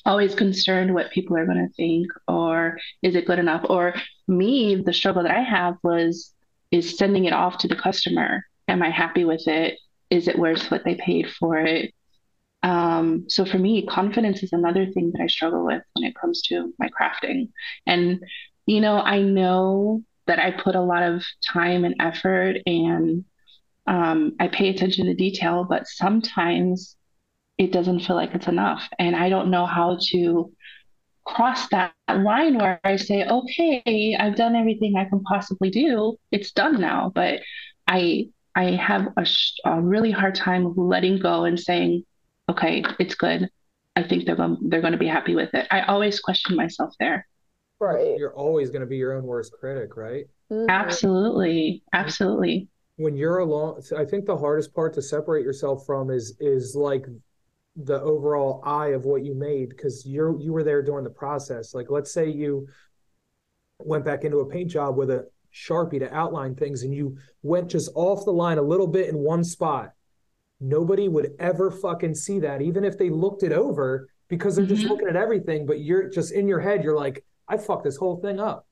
[0.05, 3.65] always concerned what people are going to think or is it good enough?
[3.69, 3.93] Or
[4.27, 6.33] me, the struggle that I have was
[6.71, 8.45] is sending it off to the customer.
[8.69, 9.77] Am I happy with it?
[10.09, 11.93] Is it worth what they paid for it?
[12.63, 16.41] Um, so for me, confidence is another thing that I struggle with when it comes
[16.43, 17.49] to my crafting.
[17.85, 18.19] And,
[18.65, 23.23] you know, I know that I put a lot of time and effort and
[23.85, 26.97] um, I pay attention to detail, but sometimes
[27.57, 28.87] it doesn't feel like it's enough.
[28.99, 30.51] And I don't know how to
[31.25, 36.17] cross that line where I say, okay, I've done everything I can possibly do.
[36.31, 37.11] It's done now.
[37.13, 37.41] But
[37.87, 39.25] I I have a,
[39.65, 42.03] a really hard time letting go and saying,
[42.49, 43.49] okay, it's good.
[43.95, 45.67] I think they're going they're going to be happy with it.
[45.71, 47.27] I always question myself there.
[47.79, 48.15] Right.
[48.17, 50.25] You're always going to be your own worst critic, right?
[50.51, 50.67] Mhm.
[50.69, 52.67] Absolutely, absolutely.
[52.97, 57.05] When you're alone, I think the hardest part to separate yourself from is is like
[57.75, 61.73] the overall eye of what you made because you're you were there during the process.
[61.73, 62.67] Like let's say you
[63.79, 67.69] went back into a paint job with a sharpie to outline things and you went
[67.69, 69.91] just off the line a little bit in one spot.
[70.59, 74.85] Nobody would ever fucking see that, even if they looked it over, because they're just
[74.85, 74.89] Mhm.
[74.89, 75.65] looking at everything.
[75.65, 78.65] But you're just in your head, you're like, I fucked this whole thing up.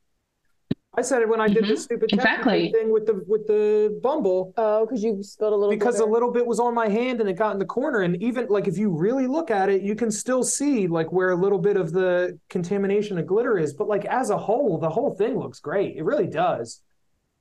[0.97, 2.71] I said it when I did Mhm, the stupid exactly.
[2.71, 4.53] thing with the with the Bumble.
[4.55, 5.69] Oh, because you spilled a little.
[5.69, 8.15] because a little bit was on my hand and it got in the corner and
[8.23, 11.36] even like if you really look at it you can still see like where a
[11.36, 15.11] little bit of the contamination of glitter is but like as a whole the whole
[15.15, 16.81] thing looks great it really does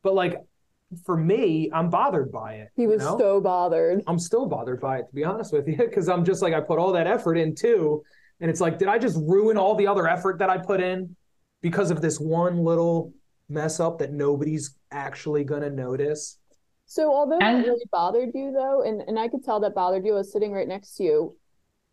[0.03, 0.37] but like
[1.05, 3.19] for me i'm bothered by it He you was know?
[3.19, 4.03] so bothered.
[4.07, 6.61] i'm still bothered by it to be honest with you because i'm just like i
[6.61, 8.03] put all that effort in too
[8.41, 11.15] and it's like did i just ruin all the other effort that i put in
[11.63, 13.13] because of this one little
[13.49, 16.39] mess up that nobody's actually gonna notice
[16.87, 20.05] So although that And- really bothered you though, and, and I could tell that bothered
[20.05, 21.37] you, I was sitting right next to you.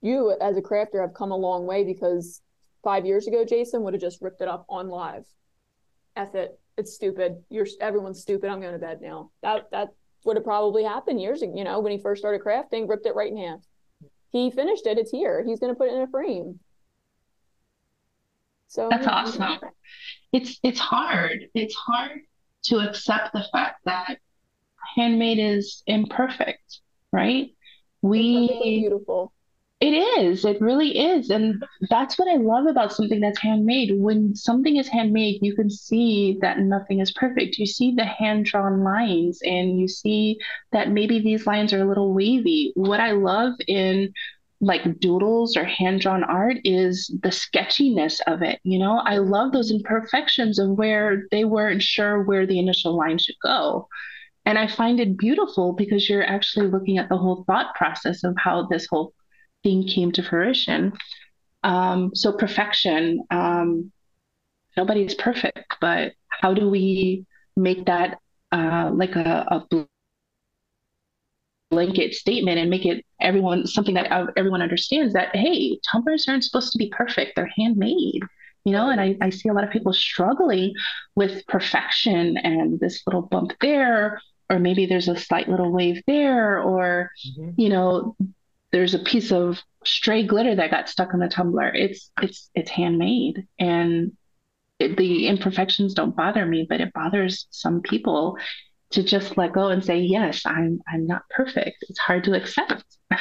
[0.01, 2.41] You as a crafter have come a long way because
[2.83, 5.25] five years ago, Jason would have just ripped it up on live.
[6.17, 6.59] F it.
[6.81, 7.43] It's stupid.
[7.49, 8.49] You're everyone's stupid.
[8.49, 9.29] I'm going to bed now.
[9.43, 9.89] That that
[10.25, 13.13] would have probably happened years ago, you know, when he first started crafting, ripped it
[13.13, 13.59] right in half.
[14.31, 15.43] He finished it, it's here.
[15.45, 16.59] He's gonna put it in a frame.
[18.67, 19.59] So That's awesome.
[20.31, 21.49] It's it's hard.
[21.53, 22.21] It's hard
[22.63, 24.17] to accept the fact that
[24.95, 26.79] handmade is imperfect,
[27.11, 27.51] right?
[28.01, 29.33] We beautiful.
[29.81, 30.45] It is.
[30.45, 31.31] It really is.
[31.31, 33.91] And that's what I love about something that's handmade.
[33.95, 37.57] When something is handmade, you can see that nothing is perfect.
[37.57, 40.37] You see the hand-drawn lines and you see
[40.71, 42.71] that maybe these lines are a little wavy.
[42.75, 44.13] What I love in
[44.63, 48.59] like doodles or hand-drawn art is the sketchiness of it.
[48.63, 53.17] You know, I love those imperfections of where they weren't sure where the initial line
[53.17, 53.87] should go.
[54.45, 58.35] And I find it beautiful because you're actually looking at the whole thought process of
[58.37, 59.13] how this whole
[59.63, 60.93] thing came to fruition.
[61.63, 63.91] Um, so perfection, um,
[64.77, 68.19] nobody's perfect, but how do we make that
[68.51, 69.85] uh, like a, a
[71.69, 76.71] blanket statement and make it everyone something that everyone understands that hey, tumblers aren't supposed
[76.71, 78.21] to be perfect; they're handmade.
[78.65, 80.73] You know, and I, I see a lot of people struggling
[81.15, 86.59] with perfection and this little bump there, or maybe there's a slight little wave there,
[86.61, 87.09] or
[87.39, 87.53] Mhm.
[87.57, 88.15] you know,
[88.71, 91.73] there's a piece of stray glitter that got stuck on the tumbler.
[91.73, 94.13] It's it's it's handmade, and
[94.79, 98.37] it, the imperfections don't bother me, but it bothers some people
[98.91, 102.85] to just let go and say, "Yes, I'm I'm not perfect." It's hard to accept.
[103.11, 103.19] I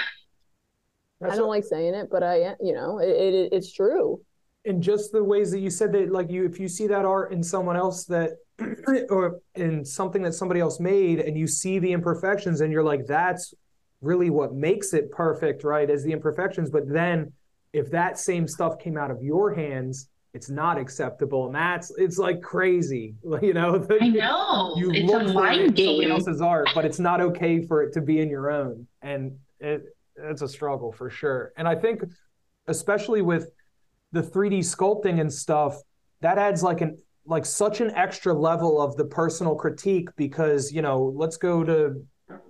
[1.21, 4.21] That's don't like saying it, but I, you know, it, it it's true.
[4.65, 7.33] in just the ways that you said that like you if you see that art
[7.33, 8.33] in someone else that
[9.11, 13.07] or in something that somebody else made and you see the imperfections and you're like
[13.07, 13.55] that's
[14.01, 16.71] really what makes it perfect right as the imperfections.
[16.71, 17.33] But then
[17.73, 21.47] if that same stuff came out of your hands it's not acceptable.
[21.47, 23.85] And that's it's like crazy you know?
[24.01, 24.75] I know.
[24.77, 26.11] You it's look a mind in somebody game.
[26.11, 28.87] else's art but it's not okay for it to be in your own.
[29.03, 29.85] And it
[30.17, 31.53] it's a struggle for sure.
[31.57, 32.03] And i think
[32.69, 33.51] especially with
[34.13, 35.77] the 3D sculpting and stuff,
[36.21, 40.83] that adds like an like such an extra level of the personal critique because you
[40.83, 42.03] know let's go to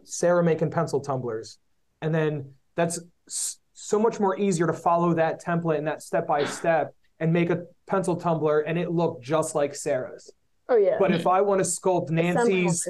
[0.04, 1.58] Sarah making pencil tumblers,
[2.02, 6.44] and then that's so much more easier to follow that template and that step by
[6.44, 10.30] step and make a pencil tumbler and it looked just like Sarah's.
[10.68, 10.96] Oh yeah.
[10.98, 12.86] But if I want to sculpt Nancy's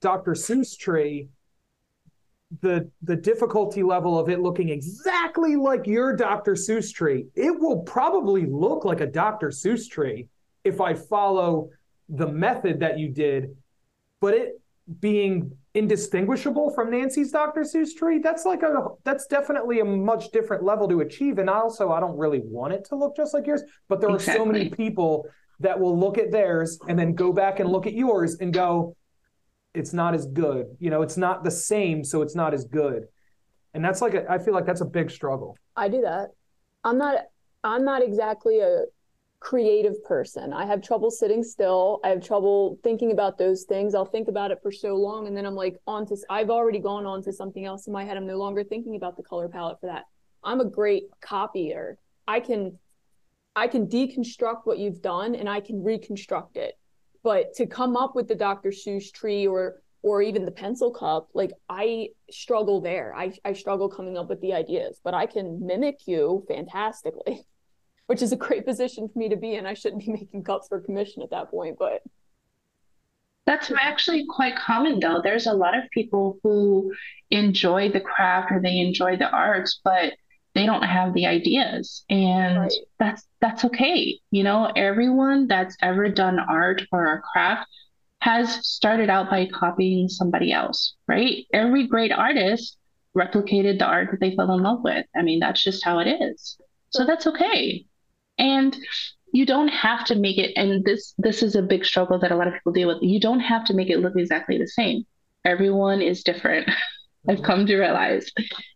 [0.00, 0.32] Dr.
[0.32, 1.28] Seuss tree,
[2.62, 6.54] the the difficulty level of it looking exactly like your Dr.
[6.54, 9.48] Seuss tree, it will probably look like a Dr.
[9.48, 10.26] Seuss tree
[10.64, 11.70] if I follow
[12.08, 13.56] the method that you did,
[14.20, 14.60] but it
[14.98, 17.62] being indistinguishable from Nancy's Dr.
[17.62, 21.38] Seuss tree, that's like a that's definitely a much different level to achieve.
[21.38, 24.18] And also I don't really want it to look just like yours, but there are
[24.18, 25.26] so many people
[25.60, 28.96] that will look at theirs and then go back and look at yours and go,
[29.74, 30.66] it's not as good.
[30.80, 33.04] You know, it's not the same, so it's not as good.
[33.74, 35.56] And that's like a, I feel like that's a big struggle.
[35.76, 36.30] I do that.
[36.82, 37.26] I'm not
[37.62, 38.84] I'm not exactly a
[39.40, 40.52] creative person.
[40.52, 42.00] I have trouble sitting still.
[42.04, 43.94] I have trouble thinking about those things.
[43.94, 46.78] I'll think about it for so long and then I'm like on to I've already
[46.78, 48.18] gone on to something else in my head.
[48.18, 50.04] I'm no longer thinking about the color palette for that.
[50.44, 51.98] I'm a great copier.
[52.28, 52.78] I can
[53.56, 56.78] I can deconstruct what you've done and I can reconstruct it.
[57.22, 58.70] But to come up with the Dr.
[58.70, 63.14] Seuss tree or or even the pencil cup, like I struggle there.
[63.16, 67.46] I I struggle coming up with the ideas, but I can mimic you fantastically,
[68.10, 69.66] which is a great position for me to be in.
[69.66, 72.02] I shouldn't be making cups for commission at that point, but
[73.46, 75.20] That's actually quite common, though.
[75.22, 76.92] There's a lot of people who
[77.30, 80.14] enjoy the craft or they enjoy the arts, but
[80.54, 82.72] they don't have the ideas, and Right.
[82.98, 84.18] that's that's okay.
[84.32, 87.68] You know, everyone that's ever done art or a craft
[88.22, 91.44] has started out by copying somebody else, right?
[91.52, 92.76] Every great artist
[93.16, 95.06] replicated the art that they fell in love with.
[95.16, 96.58] I mean, that's just how it is.
[96.90, 97.86] So that's okay.
[98.40, 98.76] And
[99.32, 102.36] you don't have to make it and this this is a big struggle that a
[102.36, 103.02] lot of people deal with.
[103.02, 105.04] You don't have to make it look exactly the same.
[105.44, 106.68] Everyone is different
[107.28, 108.32] i've come to realize.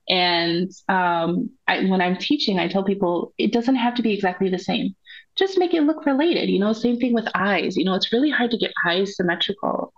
[0.09, 4.49] And um, I, when i'm teaching i tell people it doesn't have to be exactly
[4.49, 4.95] the same.
[5.37, 7.77] Just make it look related you know same thing with eyes.
[7.77, 9.93] You know it's really hard to get eyes symmetrical.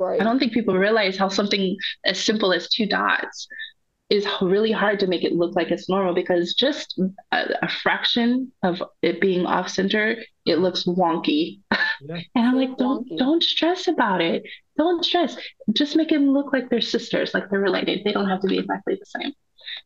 [0.00, 0.20] Right.
[0.20, 3.48] i don't think people realize how something as simple as two dots
[4.10, 6.98] is really hard to make it look like it's normal because just
[7.30, 11.60] a, a fraction of it being off center, it looks wonky.
[12.00, 12.20] Yeah.
[12.34, 13.18] and I'm like, don't wonky.
[13.18, 14.44] don't stress about it.
[14.78, 15.36] Don't stress.
[15.72, 18.02] Just make them look like they're sisters, like they're related.
[18.04, 19.32] They don't have to be exactly the same.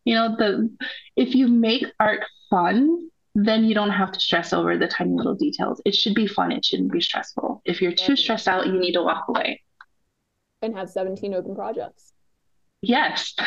[0.05, 0.71] You know, the
[1.17, 5.35] if you make art fun, then you don't have to stress over the tiny little
[5.35, 5.81] details.
[5.85, 6.53] It should be fun.
[6.53, 7.63] It shouldn't be stressful.
[7.65, 9.63] If you're too stressed out, you need to walk away.
[10.61, 12.12] And have 17 open projects.
[12.83, 13.35] Yes.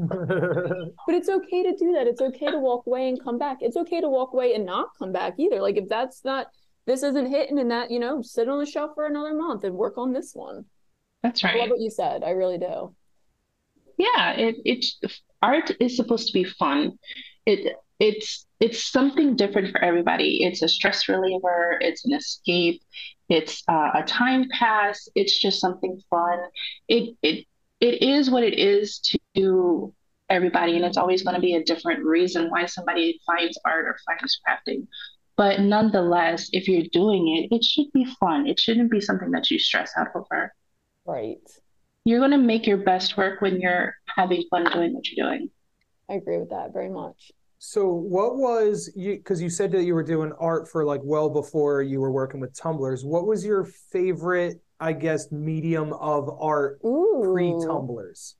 [0.00, 2.06] But it's okay to do that.
[2.06, 3.58] It's okay to walk away and come back.
[3.62, 5.60] It's okay to walk away and not come back either.
[5.60, 6.46] Like if that's not
[6.86, 9.74] this isn't hitting and that, you know, sit on the shelf for another month and
[9.74, 10.64] work on this one.
[11.22, 11.56] That's right.
[11.56, 12.22] I love what you said.
[12.22, 12.94] I really do.
[13.96, 15.00] Yeah, it it's
[15.42, 16.98] art is supposed to be fun.
[17.44, 20.44] It it's it's something different for everybody.
[20.44, 22.80] It's a stress reliever, it's an escape,
[23.28, 26.38] it's uh, a time pass, it's just something fun.
[26.86, 27.46] It it
[27.80, 28.98] it is what it is
[29.36, 29.94] to
[30.28, 33.96] everybody, and it's always going to be a different reason why somebody finds art or
[34.06, 34.86] finds crafting.
[35.36, 38.46] But nonetheless, if you're doing it, it should be fun.
[38.46, 40.52] It shouldn't be something that you stress out over.
[41.06, 41.38] Right.
[42.04, 45.50] You're going to make your best work when you're having fun doing what you're doing.
[46.10, 47.30] I agree with that very much.
[47.58, 51.28] So what was you because you said that you were doing art for like well
[51.28, 53.04] before you were working with tumblers.
[53.04, 57.30] What was your favorite, I guess, medium of art Ooh.
[57.32, 58.36] pre-tumblers?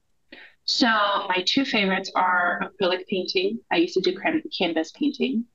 [0.64, 3.58] So my two favorites are acrylic painting.
[3.72, 5.46] I used to do can- canvas painting.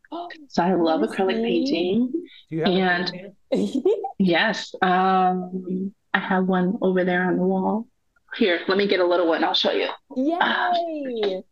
[0.49, 2.11] So I love acrylic painting.
[2.49, 3.33] Do you have And-
[4.19, 4.73] Yes.
[4.81, 7.87] Um, I have one over there on the wall.
[8.35, 9.43] Here, let me get a little one.
[9.43, 9.87] I'll show you.
[10.15, 11.43] Yay!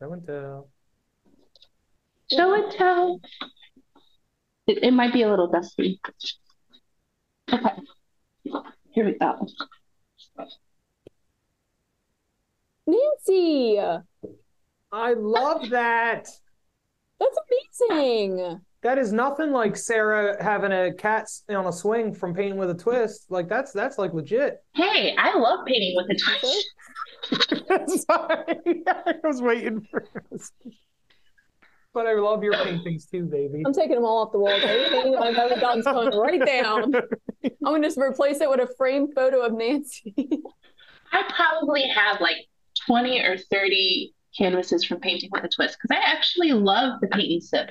[0.00, 0.68] That and tell.
[2.30, 3.20] Show and tell.
[4.66, 6.00] It, it might be a little dusty.
[7.52, 7.70] Okay.
[8.92, 9.46] Here we go.
[12.86, 13.78] Nancy,
[14.92, 16.28] I love that.
[17.18, 17.38] that's
[17.88, 18.60] amazing.
[18.82, 22.74] That is nothing like Sarah having a cat on a swing from painting with a
[22.74, 23.26] twist.
[23.28, 24.62] Like that's that's like legit.
[24.74, 28.04] Hey, I love painting with a twist.
[28.08, 30.52] Sorry, I was waiting for this.
[31.92, 33.62] But I love your paintings too, baby.
[33.66, 34.50] I'm taking them all off the wall.
[34.50, 36.94] Everything I've ever done going right down.
[36.94, 40.14] I'm gonna just replace it with a framed photo of Nancy.
[41.12, 42.36] I probably have like
[42.86, 47.32] 20 or 30 canvases from painting with a twist because I actually love the paint
[47.32, 47.70] and sip.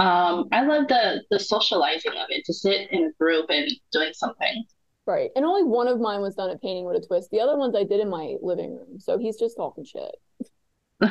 [0.00, 4.12] Um, I love the the socializing of it to sit in a group and doing
[4.12, 4.64] something.
[5.06, 5.30] right.
[5.34, 7.30] And only one of mine was done at painting with a twist.
[7.32, 9.00] The other ones I did in my living room.
[9.00, 10.14] So he's just talking shit.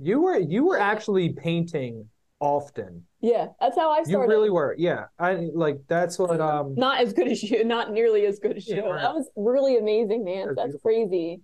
[0.00, 3.04] You were you were actually painting often.
[3.20, 4.10] Yeah, that's how I started.
[4.10, 4.28] You started.
[4.28, 4.76] really were.
[4.78, 5.06] Yeah.
[5.18, 8.68] I like that's what um Not as good as you, not nearly as good as
[8.68, 8.90] Yeah, you.
[8.92, 9.02] right.
[9.02, 10.54] That was really amazing, man.
[10.54, 11.40] That's That's crazy.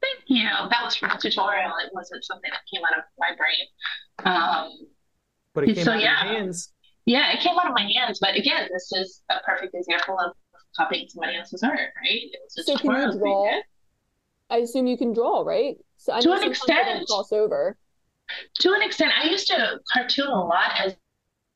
[0.00, 0.44] Thank you.
[0.70, 1.72] That was from a tutorial.
[1.84, 4.32] It wasn't something that came out of my brain.
[4.36, 4.70] Um,
[5.56, 6.20] but it came So, out yeah.
[6.24, 6.72] of your hands.
[7.06, 8.18] yeah, it came out of my hands.
[8.20, 10.32] But again, this is a perfect example of
[10.76, 11.90] copying somebody else's art, right?
[12.04, 13.50] It was a So can you draw?
[13.50, 13.64] did.
[14.50, 15.76] I assume you can draw, right?
[15.96, 17.08] So I To an sometimes they don't extent.
[17.08, 17.76] cross over.
[18.60, 20.94] To an extent, I used to cartoon a lot as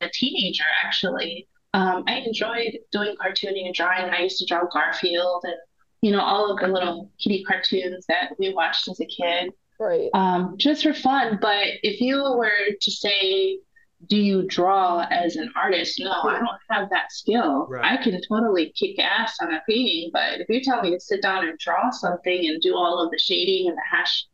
[0.00, 1.46] a teenager, actually.
[1.74, 4.10] Um, I enjoyed doing cartooning and drawing.
[4.10, 5.54] I used to draw Garfield and,
[6.00, 10.08] you know, all of the little kitty cartoons that we watched as a kid, Right.
[10.14, 11.38] um, just for fun.
[11.40, 13.58] But if you were to say,
[14.06, 16.00] do you draw as an artist?
[16.00, 17.66] No, I don't have that skill.
[17.68, 17.98] Right.
[17.98, 21.22] I can totally kick ass on a painting, but if you tell me to sit
[21.22, 24.26] down and draw something and do all of the shading and the hash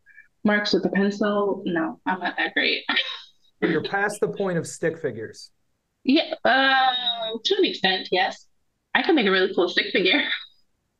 [0.43, 2.83] marks with the pencil, no, I'm not that great.
[3.59, 5.49] But you're past the point of stick figures.
[6.03, 6.93] Yeah, uh,
[7.43, 8.45] to an extent, yes.
[8.93, 10.21] I can make a really cool stick figure.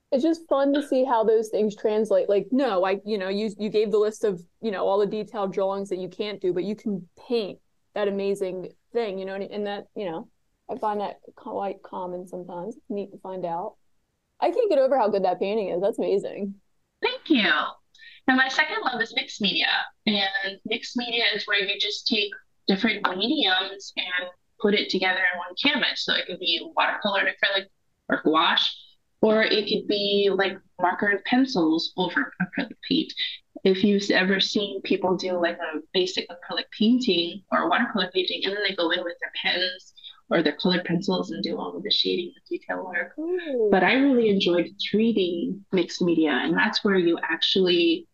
[0.09, 2.29] It's just fun to see how those things translate.
[2.29, 5.05] Like, no, I, you know, you you gave the list of, you know, all the
[5.05, 7.59] detailed drawings that you can't do, but you can paint
[7.97, 10.29] that amazing thing, you know, and, and that, you know,
[10.69, 12.75] I find that quite common sometimes.
[12.75, 13.73] It's neat to find out.
[14.39, 15.81] I can't get over how good that painting is.
[15.81, 16.53] That's amazing.
[17.01, 17.49] Thank you.
[18.27, 19.65] And my second love is mixed media.
[20.05, 22.29] And mixed media is where you just take
[22.67, 24.29] different mediums and
[24.61, 26.05] put it together in one canvas.
[26.05, 27.65] So it could be watercolor and acrylic
[28.09, 28.69] or gouache,
[29.21, 33.11] or it could be like marker and pencils over acrylic paint.
[33.67, 38.55] If you've ever seen people do like a basic acrylic painting or watercolor painting, and
[38.55, 39.93] then they go in with their pens
[40.29, 43.13] or their colored pencils and do all of the shading and detail work.
[43.19, 43.69] Ooh.
[43.71, 48.07] But I really enjoyed 3D mixed media, and that's where you actually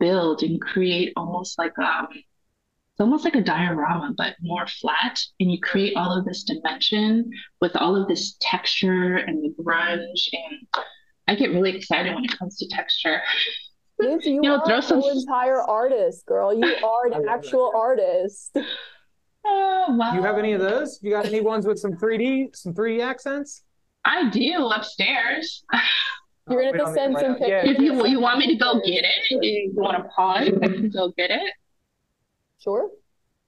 [0.00, 5.52] build and create almost like um it's almost like a diorama, but more flat, and
[5.52, 7.30] you create all of this dimension
[7.60, 10.84] with all of this texture and the grunge, and
[11.28, 13.20] I get really excited when it comes to texture.
[13.98, 16.52] Nancy, you, You know, are throw some- an entire artist, girl.
[16.52, 18.56] You are an love actual artist.
[19.48, 20.10] Oh, wow.
[20.10, 20.98] Do you have any of those?
[21.02, 23.62] You got any ones with some 3D, some 3D accents?
[24.04, 25.62] I do upstairs.
[25.72, 25.78] Oh,
[26.50, 27.46] You're Oh, gonna have to send some right now.
[27.46, 27.64] Yeah.
[27.64, 30.66] If you you want me to go get it, if you want to pause, I
[30.66, 31.40] can go get it.
[32.58, 32.90] Sure.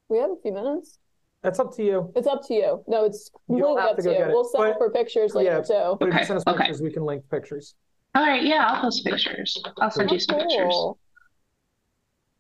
[0.09, 1.01] We have a few minutes.
[1.43, 2.13] That's up to you.
[2.15, 2.85] It's up to you.
[2.87, 4.19] No, it's You don't completely up to to go you.
[4.19, 5.97] get it, We'll send but- for pictures later yeah, too.
[5.99, 6.59] But if you send us okay.
[6.59, 7.75] pictures, we can link pictures.
[8.19, 9.57] All right, yeah, I'll post pictures.
[9.81, 10.73] I'll send you some oh, pictures.
[10.73, 10.99] Cool.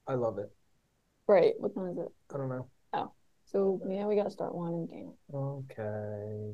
[0.08, 0.50] I love it.
[1.28, 1.52] Right.
[1.56, 2.08] What time is it?
[2.34, 2.66] I don't know.
[2.94, 3.12] Oh,
[3.44, 5.12] so yeah, we gotta start winding down.
[5.32, 6.52] Okay.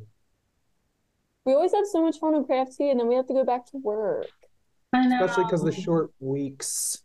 [1.47, 3.47] We always have so much fun on Craft Tea, and then we have to go
[3.47, 4.29] back to work.
[4.93, 5.25] I know.
[5.25, 7.03] Especially because the short weeks.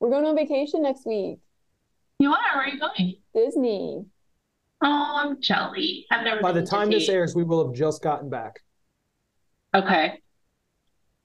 [0.00, 1.38] We're going on vacation next week.
[2.18, 2.56] You are?
[2.56, 3.14] Where are you going?
[3.32, 4.04] Disney.
[4.82, 6.06] Oh, I'm jelly.
[6.10, 7.14] I've never By the been to time this Disney.
[7.14, 8.58] airs, we will have just gotten back.
[9.72, 10.22] Okay.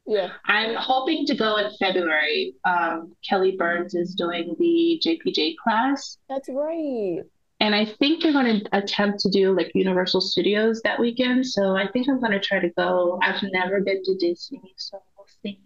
[0.07, 0.29] Yeah.
[0.45, 2.55] I'm hoping to go in February.
[2.65, 7.21] Um, Kelly Burns is doing the JPJ class, That's right.
[7.59, 11.45] and I think they're going to attempt to do like Universal Studios that weekend.
[11.45, 13.19] So I think I'm going to try to go.
[13.21, 15.59] I've never been to Disney, so we'll see.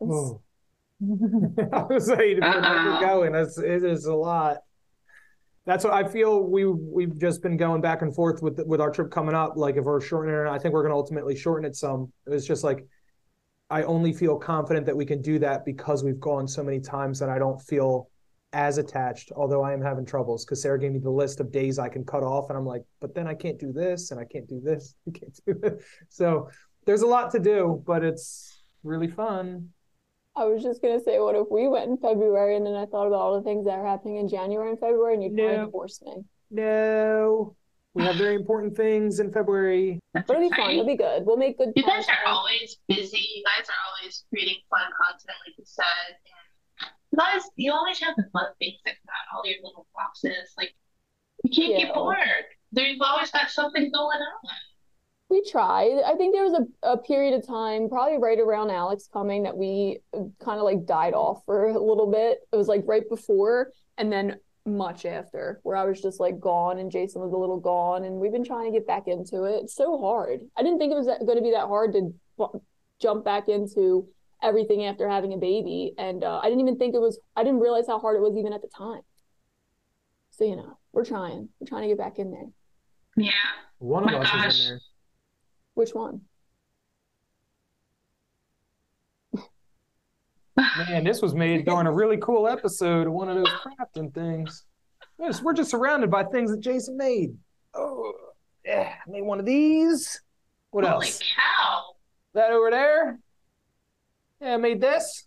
[0.00, 0.40] Oh.
[1.72, 3.00] I was saying, if we're Uh-uh.
[3.00, 4.58] going, it's, it is a lot.
[5.66, 6.42] That's what I feel.
[6.42, 9.56] We we've just been going back and forth with with our trip coming up.
[9.56, 12.12] Like if we're shortening it, I think we're going to ultimately shorten it some.
[12.26, 12.86] It's just like
[13.70, 17.18] I only feel confident that we can do that because we've gone so many times
[17.18, 18.10] that I don't feel
[18.52, 19.32] as attached.
[19.34, 22.04] Although I am having troubles because Sarah gave me the list of days I can
[22.04, 24.60] cut off, and I'm like, but then I can't do this, and I can't do
[24.60, 25.84] this, I can't do this.
[26.10, 26.50] So
[26.84, 29.70] there's a lot to do, but it's really fun.
[30.36, 33.06] I was just gonna say, what if we went in February and then I thought
[33.06, 35.64] about all the things that are happening in January and February, and you'd probably No.
[35.66, 36.24] divorce me.
[36.50, 37.56] No,
[37.94, 40.00] we have very important things in February.
[40.12, 40.70] That's But it'll be fun.
[40.72, 41.24] It'll be good.
[41.24, 41.72] We'll make good.
[41.76, 42.26] You guys are content.
[42.26, 43.18] always busy.
[43.36, 45.84] You guys are always creating fun content, like you said.
[46.80, 50.52] And you guys, you always have the fun things like that, all your little boxes.
[50.58, 50.74] Like,
[51.44, 51.86] you can't Yeah.
[51.86, 52.18] get bored.
[52.72, 54.50] There, you've always got something going on.
[55.34, 56.00] We tried.
[56.06, 59.56] I think there was a, a period of time, probably right around Alex coming, that
[59.56, 62.38] we kind of like died off for a little bit.
[62.52, 66.78] It was like right before and then much after, where I was just like gone
[66.78, 69.64] and Jason was a little gone, and we've been trying to get back into it.
[69.64, 70.38] It's so hard.
[70.56, 72.60] I didn't think it was going to be that hard to bu-
[73.02, 74.06] jump back into
[74.40, 77.18] everything after having a baby, and uh, I didn't even think it was.
[77.34, 79.02] I didn't realize how hard it was even at the time.
[80.30, 81.48] So you know, we're trying.
[81.58, 82.46] We're trying to get back in there.
[83.16, 83.32] Yeah.
[83.78, 84.60] One of My us is gosh.
[84.60, 84.80] in there.
[85.74, 86.22] Which one?
[90.56, 94.64] Man, this was made during a really cool episode of one of those crafting things.
[95.18, 97.36] We're just, we're just surrounded by things that Jason made.
[97.74, 98.12] Oh,
[98.64, 100.20] yeah, I made one of these.
[100.70, 100.92] What else?
[100.92, 101.22] Holy else?
[101.36, 101.82] cow.
[102.34, 103.18] That over there.
[104.40, 105.26] Yeah, I made this.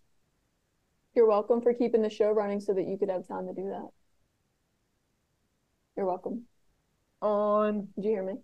[1.14, 3.70] You're welcome for keeping the show running so that you could have time to do
[3.70, 3.88] that.
[5.96, 6.44] You're welcome.
[7.22, 7.88] On.
[7.96, 8.36] Did you hear me?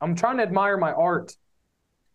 [0.00, 1.32] I'm trying to admire my art.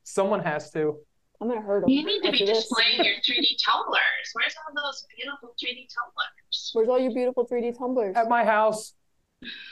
[0.04, 0.98] Someone has to.
[1.40, 1.90] I'm gonna hurt him.
[1.90, 2.68] You need to be this.
[2.70, 4.02] displaying your 3D tumblers.
[4.34, 6.72] Where's all those beautiful 3D tumblers?
[6.74, 8.16] Where's all your beautiful 3D tumblers?
[8.16, 8.94] At my house.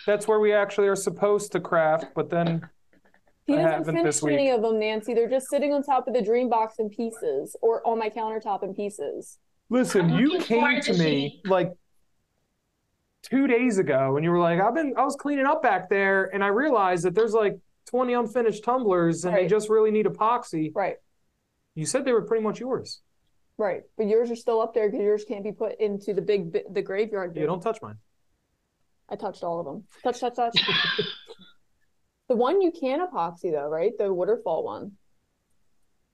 [0.08, 2.68] That's where we actually are supposed to craft, but then
[3.46, 4.34] He I doesn't haven't finish this week.
[4.34, 5.14] any of them, Nancy.
[5.14, 8.64] They're just sitting on top of the dream box in pieces or on my countertop
[8.64, 9.38] in pieces.
[9.70, 11.72] Listen, you came to to me seeing- like
[13.22, 16.34] two days ago and you were like, I've been I was cleaning up back there
[16.34, 20.72] and I realized that there's like 20 unfinished tumblers and they just really need epoxy.
[20.76, 20.98] Right,
[21.76, 23.02] You said they were pretty much yours.
[23.58, 23.82] right.
[23.98, 26.64] But yours are still up there because yours can't be put into the big bi-
[26.72, 27.36] the graveyard.
[27.36, 27.98] You don't touch mine.
[29.10, 29.86] I touched all of them.
[30.04, 30.56] Touch, touch, touch.
[32.30, 33.92] the one you can epoxy though, right?
[33.98, 34.92] The waterfall one.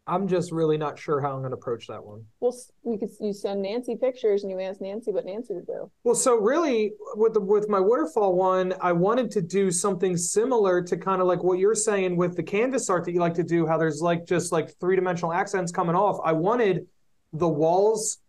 [0.08, 2.26] I'm just really not sure how I'm going to approach that one.
[2.40, 5.90] Well, you could you send Nancy pictures and you ask Nancy what Nancy would do.
[6.04, 10.84] Well, so really with the with my waterfall one, I wanted to do something similar
[10.84, 13.44] to kind of like what you're saying with the canvas art that you like to
[13.44, 16.20] do, how there's like just like three-dimensional accents coming off.
[16.24, 16.86] I wanted
[17.34, 18.20] the walls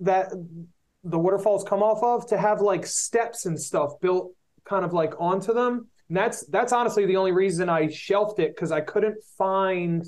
[0.00, 0.32] that
[1.04, 4.32] the waterfalls come off of to have like steps and stuff built
[4.64, 5.86] kind of like onto them.
[6.08, 10.04] And that's that's honestly the only reason I shelved it because I couldn't find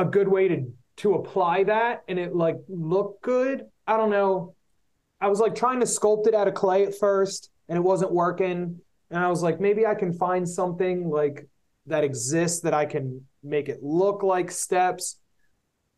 [0.00, 3.66] a good way to to apply that and it like looked good.
[3.86, 4.54] I don't know.
[5.20, 8.12] I was like trying to sculpt it out of clay at first and it wasn't
[8.12, 8.80] working.
[9.10, 11.48] And I was like, maybe I can find something like
[11.86, 15.18] that exists that I can make it look like steps.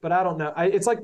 [0.00, 0.52] But I don't know.
[0.54, 1.00] I, it's like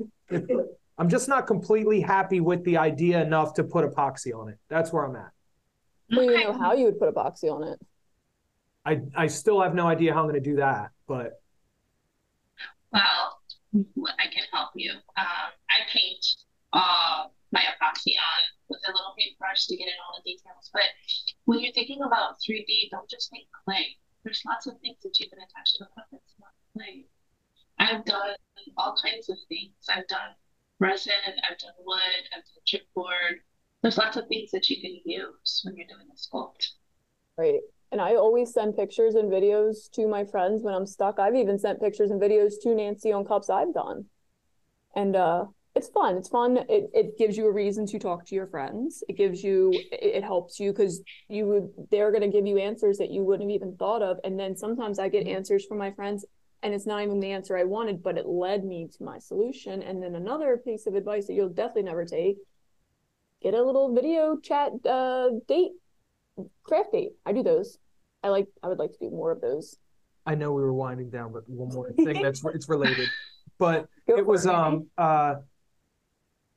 [0.97, 4.59] I'm just not completely happy with the idea enough to put epoxy on it.
[4.69, 5.31] That's where I'm at.
[6.11, 7.79] I don't even know how you would put epoxy on it.
[8.85, 11.38] I I still have no idea how I'm going to do that, but
[12.91, 13.39] Well,
[14.19, 14.91] I can help you.
[14.91, 16.25] Um, I paint
[16.73, 20.69] uh, my epoxy on with a little paintbrush to get in all the details.
[20.73, 20.89] But
[21.45, 23.97] when you're thinking about 3D, don't just think clay.
[24.23, 27.05] There's lots of things that you can attach to a cup that's not clay.
[27.79, 28.35] I've done
[28.77, 29.73] all kinds of things.
[29.89, 30.35] I've done
[30.79, 31.13] resin,
[31.49, 33.39] I've done wood, I've done chipboard.
[33.81, 36.73] There's lots of things that you can use when you're doing a sculpt.
[37.37, 37.61] Right.
[37.91, 41.19] And I always send pictures and videos to my friends when I'm stuck.
[41.19, 44.05] I've even sent pictures and videos to Nancy on cups I've done.
[44.95, 46.17] And uh it's fun.
[46.17, 46.57] It's fun.
[46.57, 49.03] It it gives you a reason to talk to your friends.
[49.07, 52.97] It gives you it, it helps you because you would they're gonna give you answers
[52.97, 54.19] that you wouldn't have even thought of.
[54.23, 56.25] And then sometimes I get answers from my friends
[56.61, 59.81] and it's not even the answer I wanted, but it led me to my solution.
[59.81, 62.37] And then another piece of advice that you'll definitely never take,
[63.41, 65.71] get a little video chat uh date
[66.63, 67.11] craft date.
[67.25, 67.77] I do those.
[68.23, 68.47] I like.
[68.63, 69.77] I would like to do more of those.
[70.25, 73.09] I know we were winding down, but one more thing that's it's related.
[73.57, 74.57] But Go it was Manny.
[74.57, 75.35] um uh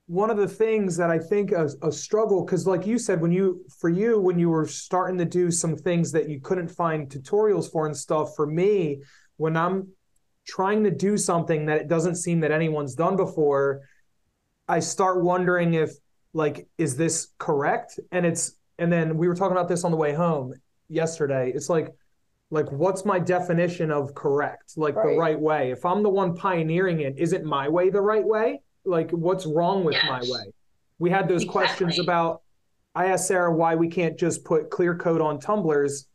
[0.07, 3.33] one of the things that I think a, a struggle because like you said when
[3.33, 7.09] you for you when you were starting to do some things that you couldn't find
[7.09, 9.01] tutorials for and stuff for me
[9.37, 9.89] when I'm
[10.47, 13.83] trying to do something that it doesn't seem that anyone's done before
[14.69, 15.93] I start wondering if
[16.35, 19.97] like is this correct and it's and then we were talking about this on the
[19.97, 20.55] way home
[20.89, 21.53] yesterday.
[21.55, 21.89] It's like
[22.51, 24.75] like what's my definition of correct?
[24.77, 25.19] Like the Right.
[25.19, 25.71] right way.
[25.71, 28.61] If i'm the one pioneering it isn't my way the right way?
[28.85, 30.53] Like what's wrong with my way?
[30.99, 32.43] We had those questions about
[32.95, 36.07] i asked sarah why we can't just put clear coat on tumblers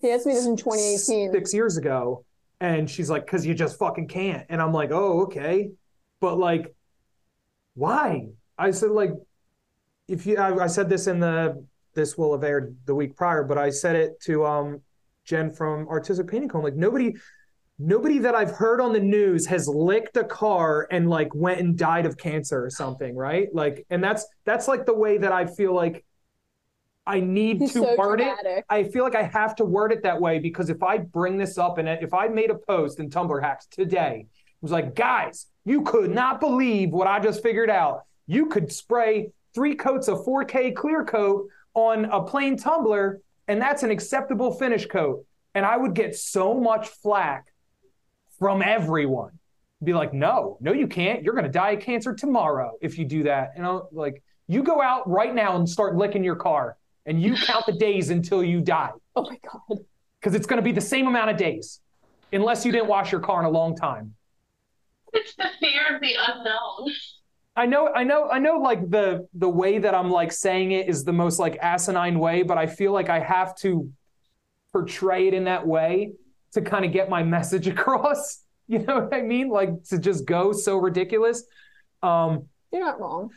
[0.00, 1.32] He asked me this in 2018.
[1.32, 2.24] six years ago
[2.60, 5.70] and she's like because you just fucking can't and i'm like oh okay.
[6.20, 6.74] But like
[7.74, 8.28] why?
[8.58, 9.12] I said like
[10.10, 13.42] if you I, I said this in the this will have aired the week prior
[13.44, 14.80] but i said it to um
[15.24, 17.14] jen from artistic painting co like nobody
[17.78, 21.78] nobody that i've heard on the news has licked a car and like went and
[21.78, 25.46] died of cancer or something right like and that's that's like the way that i
[25.46, 26.04] feel like
[27.06, 28.64] i need He's to so word it dramatic.
[28.68, 31.58] I feel like I have to word it that way because if I bring this
[31.58, 35.46] up and if I made a post in Tumbler Hacks today, it was like, guys,
[35.64, 38.02] you could not believe what I just figured out.
[38.26, 43.82] You could spray three coats of 4K clear coat on a plain tumbler, and that's
[43.82, 45.24] an acceptable finish coat.
[45.54, 47.46] And I would get so much flack
[48.38, 49.32] from everyone.
[49.82, 51.22] Be like, no, no, you can't.
[51.22, 53.52] You're gonna die of cancer tomorrow if you do that.
[53.56, 56.76] And I'm like, you go out right now and start licking your car
[57.06, 59.78] and you count the days until you die Oh my god.
[60.20, 61.80] because it's going to be the same amount of days
[62.32, 64.14] unless you didn't wash your car in a long time
[65.14, 66.92] It's the fear of the unknown.
[67.62, 70.88] I know i know i know like the the way that i'm like saying it
[70.88, 73.90] is the most like asinine way but i feel like i have to
[74.72, 76.12] portray it in that way
[76.52, 80.24] to kind of get my message across you know what i mean like to just
[80.24, 81.44] go so ridiculous
[82.02, 83.30] um You're not wrong.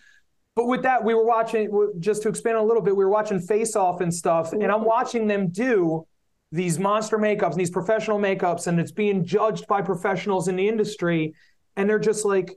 [0.56, 1.64] But with that, we were watching
[2.00, 2.96] just to expand a little bit.
[2.96, 6.06] We were watching Face Off and stuff, and I'm watching them do
[6.52, 10.68] these monster makeups and these professional makeups, and it's being judged by professionals in the
[10.68, 11.34] industry,
[11.76, 12.54] and they're just like,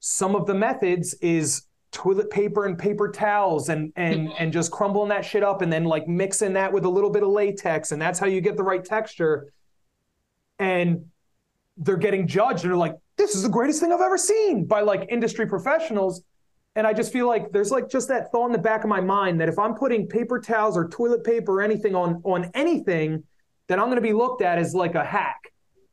[0.00, 5.08] some of the methods is toilet paper and paper towels and and and just crumbling
[5.08, 8.00] that shit up and then like mixing that with a little bit of latex and
[8.00, 9.52] that's how you get the right texture
[10.58, 11.04] and
[11.78, 14.80] they're getting judged and they're like this is the greatest thing i've ever seen by
[14.80, 16.22] like industry professionals
[16.76, 19.00] and I just feel like there's like just that thought in the back of my
[19.00, 23.24] mind that if I'm putting paper towels or toilet paper or anything on on anything,
[23.66, 25.40] then I'm going to be looked at as like a hack.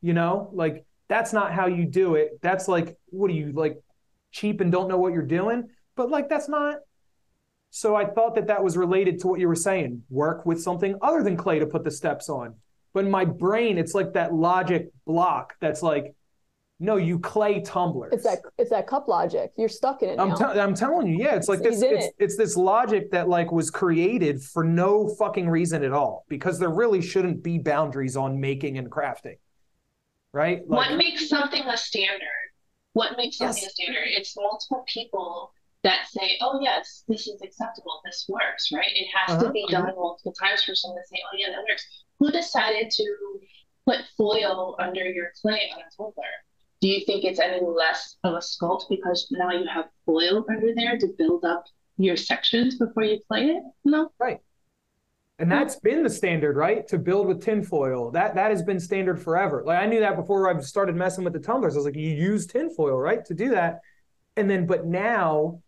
[0.02, 2.38] You know, like that's not how you do it.
[2.42, 3.82] That's like what are you like
[4.34, 5.68] cheap and don't know what you're doing?
[5.96, 6.78] But like that's not.
[7.70, 10.02] So I thought that that was related to what you were saying.
[10.10, 12.56] Work with something other than clay to put the steps on.
[12.92, 16.14] But in my brain, it's like that logic block that's like,
[16.80, 18.12] no, you clay tumblers.
[18.12, 19.52] It's that it's that cup logic.
[19.56, 20.18] You're stuck in it.
[20.20, 21.82] I'm, te- I'm telling you, yeah, it's like this.
[21.82, 22.14] It's, it.
[22.18, 26.70] it's this logic that like was created for no fucking reason at all, because there
[26.70, 29.38] really shouldn't be boundaries on making and crafting,
[30.32, 30.58] right?
[30.68, 32.28] Like, what makes something a standard?
[32.94, 33.72] What makes something Yes.
[33.72, 34.06] a standard?
[34.08, 38.00] It's multiple people that say, "Oh yes, this is acceptable.
[38.04, 38.90] This works." Right?
[38.94, 41.64] It has Uh-huh, to be done multiple times for someone to say, "Oh yeah, that
[41.68, 41.86] works."
[42.18, 43.40] Who decided to
[43.86, 46.24] put foil under your clay on a tumbler?
[46.80, 50.74] do you think it's any less of a sculpt because now you have foil under
[50.74, 51.64] there to build up
[51.96, 53.62] your sections before you play it?
[53.86, 54.12] No.
[54.18, 54.40] Right.
[55.40, 56.86] And that's been the standard, right?
[56.88, 58.12] To build with tinfoil.
[58.12, 59.64] That that has been standard forever.
[59.66, 61.74] Like I knew that before I started messing with the tumblers.
[61.74, 63.24] I was like, you use tinfoil, right?
[63.24, 63.80] To do that.
[64.36, 65.60] And then, but now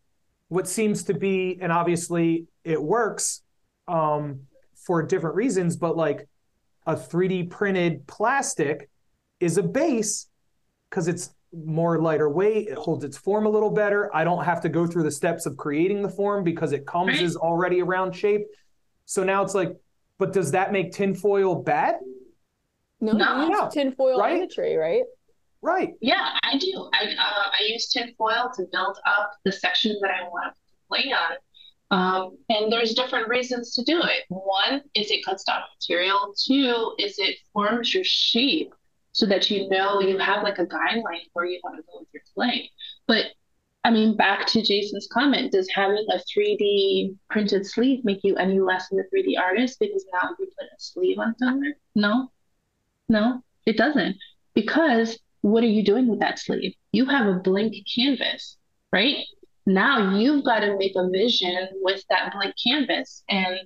[0.48, 3.42] what seems to be, and obviously it works
[3.88, 4.42] um,
[4.76, 6.28] for different reasons, but like
[6.86, 8.88] a 3D printed plastic
[9.40, 10.28] is a base
[10.88, 12.68] because it's more lighter weight.
[12.68, 14.14] It holds its form a little better.
[14.14, 17.08] I don't have to go through the steps of creating the form because it comes
[17.14, 17.22] Right.
[17.22, 18.46] as already a round shape.
[19.06, 19.74] So now it's like,
[20.18, 21.96] but does that make tinfoil bad?
[23.00, 23.42] No, No.
[23.44, 23.70] you use No.
[23.70, 24.34] tinfoil Right?
[24.34, 25.04] on the tray, right?
[25.62, 25.94] Right.
[26.00, 26.88] Yeah, I do.
[26.92, 31.12] I uh, I use tinfoil to build up the section that I want to play
[31.12, 31.36] on.
[31.90, 34.24] Um, and there's different reasons to do it.
[34.28, 36.34] One is it cuts down material.
[36.46, 38.74] Two is it forms your shape
[39.12, 42.08] so that you know you have like a guideline where you want to go with
[42.12, 42.70] your clay.
[43.06, 43.26] But
[43.86, 48.58] I mean, back to Jason's comment, does having a 3D printed sleeve make you any
[48.58, 51.72] less of a 3D artist because now you put a sleeve on something?
[51.94, 52.32] No,
[53.08, 54.16] no, it doesn't.
[54.54, 56.74] Because what are you doing with that sleeve?
[56.90, 58.56] You have a blank canvas,
[58.92, 59.18] right?
[59.66, 63.22] Now you've got to make a vision with that blank canvas.
[63.28, 63.56] And,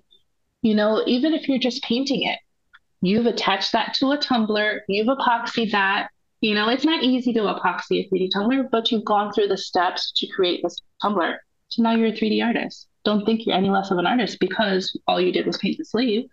[0.60, 2.38] you know, even if you're just painting it,
[3.00, 6.08] you've attached that to a tumbler, you've epoxied that.
[6.40, 9.58] You know, it's not easy to epoxy a 3D tumbler, but you've gone through the
[9.58, 11.40] steps to create this tumbler.
[11.68, 12.88] So now you're a 3D artist.
[13.04, 15.84] Don't think you're any less of an artist because all you did was paint the
[15.84, 16.28] sleeve.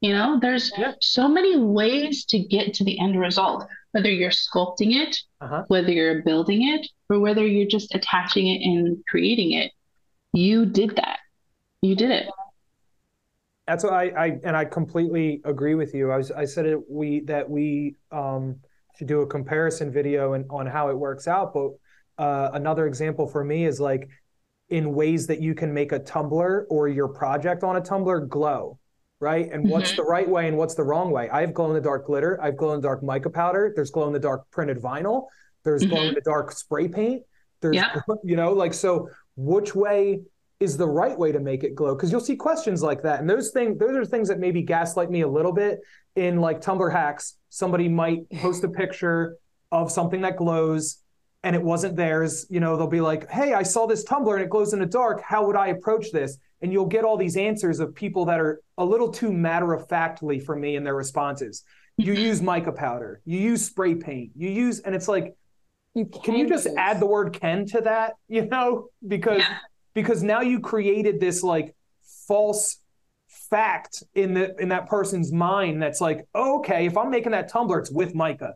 [0.00, 0.94] You know, there's Yeah.
[1.00, 5.64] so many ways to get to the end result, whether you're sculpting it, Uh-huh.
[5.68, 9.72] whether you're building it, or whether you're just attaching it and creating it.
[10.32, 11.18] You did that.
[11.82, 12.28] You did it.
[13.66, 16.10] That's what I, I and I completely agree with you.
[16.10, 18.56] I was I said it we that we um
[19.00, 21.54] should do a comparison video and on how it works out.
[21.54, 21.70] But
[22.22, 24.06] uh, another example for me is like
[24.68, 28.78] in ways that you can make a tumbler or your project on a tumbler glow,
[29.18, 29.50] right?
[29.50, 29.96] And what's Mhm.
[29.96, 31.30] the right way and what's the wrong way?
[31.30, 32.38] I have glow in the dark glitter.
[32.42, 33.72] I have glow in the dark mica powder.
[33.74, 35.28] There's glow in the dark printed vinyl.
[35.64, 37.22] There's glow in the dark spray paint.
[37.62, 37.80] There's
[38.22, 40.20] you know like so which way
[40.60, 43.30] is the right way to make it glow because you'll see questions like that and
[43.30, 45.80] those things those are things that maybe gaslight me a little bit
[46.16, 49.36] in like tumbler hacks somebody might post a picture
[49.70, 50.98] of something that glows
[51.42, 54.44] and it wasn't theirs you know they'll be like hey i saw this tumbler and
[54.44, 55.22] it glows in the dark.
[55.22, 56.38] How would i approach this?
[56.62, 59.88] And you'll get all these answers of people that are a little too matter of
[59.88, 61.62] factly for me in their responses.
[61.96, 63.22] You use mica powder.
[63.24, 64.32] You use spray paint.
[64.36, 65.34] You use and it's like
[65.94, 66.74] You can you just choose.
[66.76, 68.88] add the word can to that you know?
[69.08, 69.56] Because Yeah.
[69.94, 71.74] because now you created this like
[72.28, 72.76] false
[73.50, 77.48] fact in the in that person's mind that's like oh, okay if i'm making that
[77.48, 78.54] tumbler it's with mica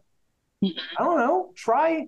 [0.63, 0.73] Mhm.
[0.99, 2.07] i don't know try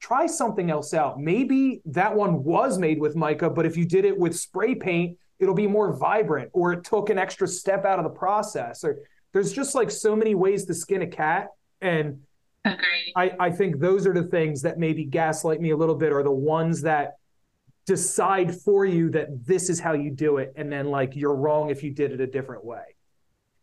[0.00, 4.04] try something else out maybe that one was made with mica but if you did
[4.04, 7.98] it with spray paint it'll be more vibrant or it took an extra step out
[7.98, 8.98] of the process or
[9.32, 11.48] there's just like so many ways to skin a cat
[11.80, 12.18] and
[12.64, 13.12] Agreed.
[13.16, 16.22] I, I think those are the things that maybe gaslight me a little bit, or
[16.22, 17.14] the ones that
[17.86, 21.70] decide for you that this is how you do it, and then like you're wrong
[21.70, 22.84] if you did it a different way.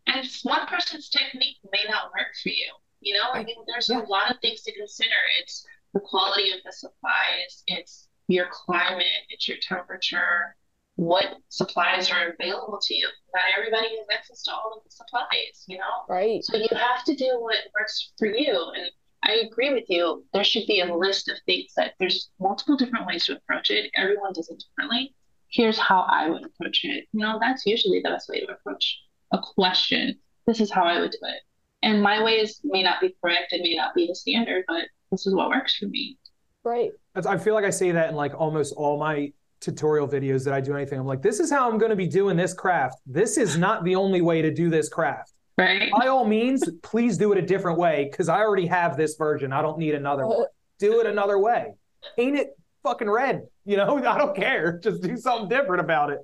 [0.08, 2.68] And one person's technique may not work for you.
[3.02, 4.02] You know, I mean, there's Yeah.
[4.02, 5.16] a lot of things to consider.
[5.42, 10.56] It's the quality of the supplies, it's your climate, it's your temperature,
[10.96, 13.08] what supplies are available to you.
[13.34, 16.04] Not everybody has access to all of the supplies, you know?
[16.10, 16.44] Right.
[16.44, 18.72] So you have to do what works for you.
[18.76, 18.92] And
[19.24, 20.26] I agree with you.
[20.34, 23.92] There should be a list of things that there's multiple different ways to approach it.
[23.96, 25.14] Everyone does it differently.
[25.50, 27.06] Here's how I would approach it.
[27.12, 29.00] You know, that's usually the best way to approach
[29.32, 30.18] a question.
[30.46, 31.42] This is how I would do it.
[31.82, 35.26] And my ways may not be correct, it may not be the standard, but this
[35.26, 36.18] is what works for me.
[36.64, 36.91] Right.
[37.16, 40.62] I feel like I say that in like almost all my tutorial videos that I
[40.62, 41.00] do anything.
[41.00, 43.00] I'm like, this is how I'm going to be doing this craft.
[43.06, 45.34] This is not the only way to do this craft.
[45.60, 45.91] Right?
[45.91, 49.52] By all means, please do it a different way because I already have this version.
[49.52, 50.45] I don't need another one.
[50.80, 51.73] Do it another way.
[52.15, 53.41] Paint it fucking red.
[53.65, 54.80] You know, I don't care.
[54.80, 56.19] Just do something different about it.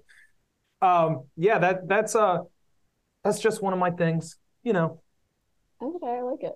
[0.82, 2.40] Um, yeah, that that's uh
[3.24, 4.38] that's just one of my things.
[4.64, 5.02] You know,
[5.82, 6.54] Okay, I like it.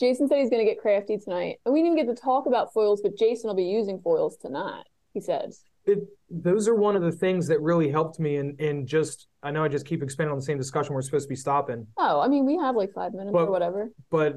[0.00, 1.56] Jason said he's going to get crafty tonight.
[1.64, 4.84] And we didn't get to talk about foils, but Jason will be using foils tonight,
[5.12, 5.52] he said.
[5.88, 6.00] It,
[6.30, 9.26] those are one of the things that really helped me in in just.
[9.42, 11.86] I know I just keep expanding on the same discussion we're supposed to be stopping,
[11.96, 13.90] Oh, I mean, we have like five minutes or whatever.
[14.10, 14.36] but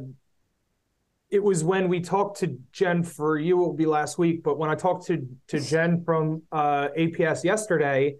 [1.29, 3.55] it was when we talked to Jen for you.
[3.55, 7.43] It will be last week, but when I talked to to Jen from uh, APS
[7.43, 8.15] yesterday,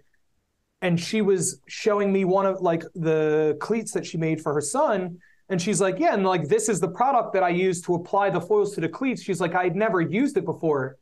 [0.80, 4.60] and she was showing me one of like the cleats that she made for her
[4.62, 5.18] son,
[5.48, 8.30] And she's like, yeah, and like this is the product that I use to apply
[8.30, 9.22] the foils to the cleats.
[9.22, 10.96] She's like, I'd never used it before.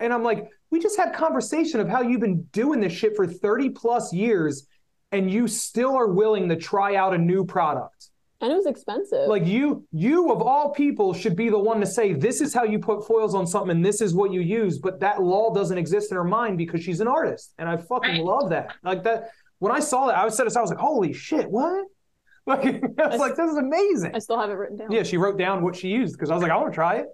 [0.00, 3.26] And I'm like, we just had conversation of how you've been doing this shit for
[3.26, 4.66] 30 plus years
[5.12, 8.10] and you still are willing to try out a new product.
[8.40, 9.26] And it was expensive.
[9.26, 12.62] Like you, you of all people should be the one to say this is how
[12.64, 14.78] you put foils on something and this is what you use.
[14.78, 18.10] But that law doesn't exist in her mind because she's an artist, and I fucking
[18.12, 18.22] Right.
[18.22, 18.74] love that.
[18.84, 19.30] Like that.
[19.58, 21.84] When I saw that, I was said I was like, holy shit, what?
[22.46, 22.64] Like
[22.98, 24.12] I was like, this is amazing.
[24.14, 24.90] I still have it written down.
[24.92, 26.94] Yeah, she wrote down what she used because I was like, I want to try
[26.96, 27.06] it.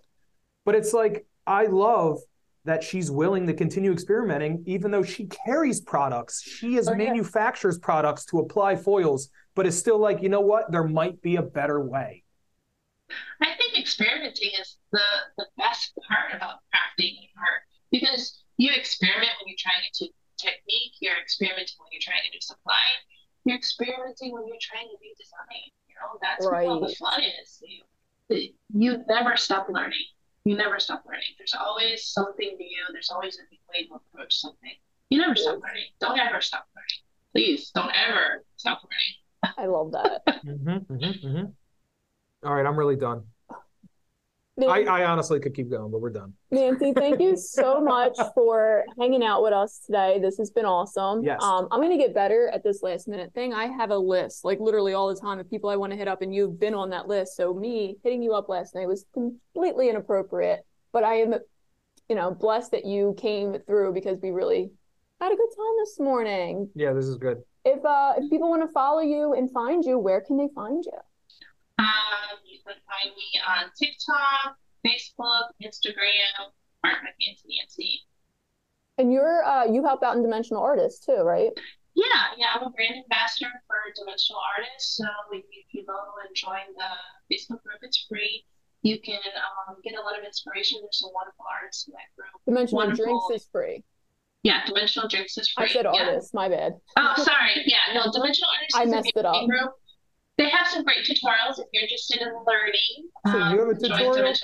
[0.65, 2.19] But it's like I love
[2.65, 6.43] that she's willing to continue experimenting, even though she carries products.
[6.43, 6.97] She is Oh, yeah.
[6.99, 10.73] manufactures products to apply foils, but it's still like, you know what?
[10.73, 12.25] There might be a better way.
[13.43, 15.01] I think experimenting is the,
[15.37, 17.63] the best part about crafting art
[17.93, 20.07] because you experiment when you're trying to
[20.39, 22.81] technique, you're experimenting when you're trying to do supply,
[23.45, 25.69] you're experimenting when you're trying to do design.
[25.87, 26.97] You know, that's where all the Right.
[26.97, 27.63] fun is.
[28.31, 29.99] You, you never stop learning.
[30.45, 31.23] You never stop learning.
[31.39, 32.85] There's always something new.
[32.93, 34.73] There's always a new way to approach something.
[35.09, 35.85] You never stop learning.
[36.01, 37.01] Don't ever stop learning.
[37.33, 39.55] Please don't ever stop learning.
[39.59, 40.23] I love that.
[40.45, 42.47] Mm-hmm, mm-hmm, mm-hmm.
[42.47, 43.23] All right, I'm really done.
[44.57, 46.33] I, Nancy, I honestly could keep going, but we're done.
[46.53, 50.21] Nancy, thank you so much for hanging out with us today.
[50.21, 51.25] This has been awesome.
[51.25, 51.43] Yes.
[51.43, 53.53] Um, I'm gonna get better at this last minute thing.
[53.53, 56.07] I have a list, like literally all the time, of people I want to hit
[56.07, 57.37] up, and you've been on that list.
[57.37, 60.61] So me hitting you up last night was completely inappropriate.
[60.93, 61.35] But I am,
[62.09, 64.71] you know, blessed that you came through because we really
[65.21, 66.71] had a good time this morning.
[66.77, 67.39] Yeah, this is good.
[67.65, 70.85] If uh if people want to follow you and find you, where can they find
[70.85, 70.99] you?
[71.79, 76.53] Um, you can find me on TikTok, Facebook, Instagram,
[76.85, 78.01] Art McGinty Nancy.
[78.99, 81.51] And you're uh you help out in Dimensional Artists too, right?
[81.95, 84.97] Yeah, yeah, I'm a brand ambassador for Dimensional Artists.
[84.97, 85.95] So if you, go
[86.27, 86.91] and join the
[87.31, 88.45] Facebook group, it's free.
[88.83, 89.21] You can
[89.69, 90.81] um, get a lot of inspiration.
[90.83, 92.35] There's some wonderful artists in that group.
[92.47, 93.05] Dimensional Wonderful.
[93.29, 93.85] Drinks is free.
[94.43, 95.65] Yeah, Dimensional Drinks is free.
[95.65, 96.05] I said yeah.
[96.05, 96.75] artists, my bad.
[96.99, 97.63] Oh, sorry.
[97.65, 99.47] Yeah, no, Dimensional Artists I is a messed it up.
[99.49, 99.73] Group.
[100.37, 103.11] They have some great tutorials if you're interested in learning.
[103.27, 104.35] So you have a um, tutorial?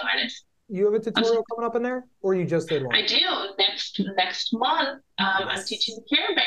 [0.68, 2.94] You have a tutorial coming up in there, or you just did one?
[2.94, 3.18] I do
[3.58, 5.00] next next month.
[5.18, 6.44] Um, I'm teaching the Care Bear.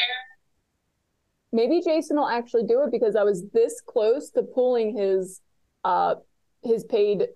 [1.52, 5.42] Maybe Jason will actually do it because I was this close to pulling his
[5.84, 6.16] uh
[6.64, 7.28] his paid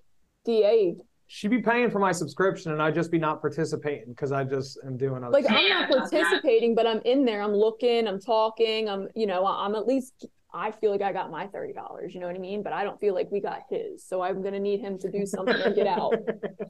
[0.46, 0.96] DA.
[1.30, 4.80] She'd be paying for my subscription, and I'd just be not participating because I just
[4.86, 5.58] am doing other Like stuff.
[5.60, 6.00] I'm not Yeah, yeah.
[6.00, 7.42] participating, but I'm in there.
[7.42, 8.08] I'm looking.
[8.08, 8.88] I'm talking.
[8.90, 10.26] I'm you know I'm at least.
[10.54, 12.14] I feel like I got my thirty dollars.
[12.16, 12.64] You know what I mean?
[12.64, 14.06] But I don't feel like we got his.
[14.06, 16.14] So I'm gonna need him to do something and get out.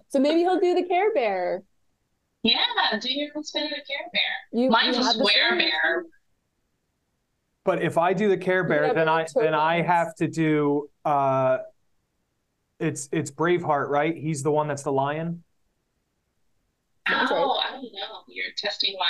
[0.09, 1.63] So maybe he'll do the Care Bear.
[2.43, 2.55] Yeah,
[3.01, 4.61] do your own spin of the Care Bear.
[4.63, 6.05] You, Mine's you a have the swear bear.
[7.65, 11.57] But if I do the Care Bear, then I then I have to do uh
[12.79, 14.15] it's it's Braveheart, right?
[14.15, 15.43] He's the one that's the lion.
[17.09, 18.23] Oh, I don't know.
[18.27, 19.05] You're testing my.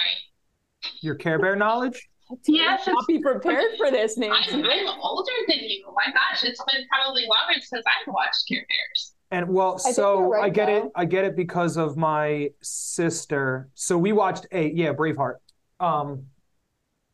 [1.01, 2.07] Your Care Bear knowledge?
[2.45, 4.51] Yes, I'll be prepared for this, I'm, Nancy.
[4.53, 5.85] I'm older than you.
[5.87, 9.13] Oh my gosh, it's been probably longer since I've watched Care Bears.
[9.31, 10.83] And well, think so right, I get it.
[10.95, 13.69] I get it because of my sister.
[13.73, 15.35] So we watched a yeah, Braveheart.
[15.79, 16.25] Um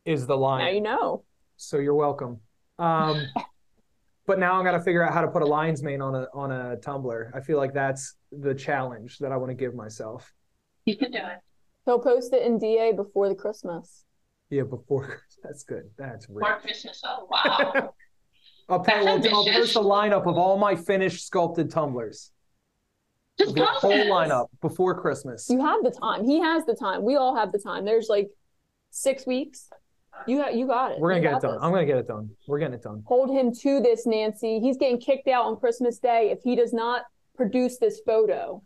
[0.04, 0.74] is the Now lion.
[0.74, 1.24] you know.
[1.56, 2.40] So you're welcome.
[2.78, 3.26] Um
[4.26, 6.26] but now I got to figure out how to put a lion's mane on a
[6.34, 7.30] on a tumbler.
[7.34, 10.32] I feel like that's the challenge that I want to give myself.
[10.86, 11.38] You can do it.
[11.86, 14.04] He'll post it in DA before the Christmas.
[14.50, 15.90] Yeah, before that's good.
[15.98, 16.46] That's real.
[16.46, 17.02] For Christmas.
[17.04, 17.94] Oh wow.
[18.68, 22.30] I'll, put, I'll, I'll post a lineup of all my finished sculpted tumblers.
[23.38, 24.06] Just The whole it.
[24.06, 25.50] lineup before Christmas.
[25.50, 26.24] You have the time.
[26.24, 27.02] He has the time.
[27.02, 27.84] We all have the time.
[27.84, 28.30] There's like
[28.90, 29.68] six weeks.
[30.26, 30.98] You got you got it.
[31.00, 31.52] We're gonna You get it done.
[31.54, 31.62] this.
[31.62, 32.30] I'm gonna get it done.
[32.46, 33.02] We're getting it done.
[33.06, 34.58] Hold him to this, Nancy.
[34.60, 37.02] He's getting kicked out on Christmas Day if he does not
[37.36, 38.62] produce this photo.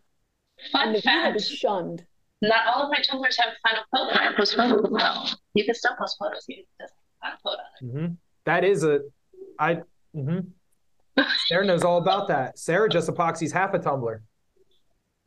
[0.71, 2.05] Fun And the viewer fact: is shunned.
[2.41, 4.19] not all of my tumblers have final photo.
[4.19, 4.91] I post photos.
[4.91, 6.45] No, you can still post photos.
[6.47, 7.57] You just have final
[7.91, 7.97] photo.
[8.07, 8.13] hmm
[8.45, 9.01] That is a,
[9.59, 9.81] I.
[10.13, 10.39] hmm
[11.47, 12.57] Sarah knows all about that.
[12.57, 14.23] Sarah just epoxies half a tumbler.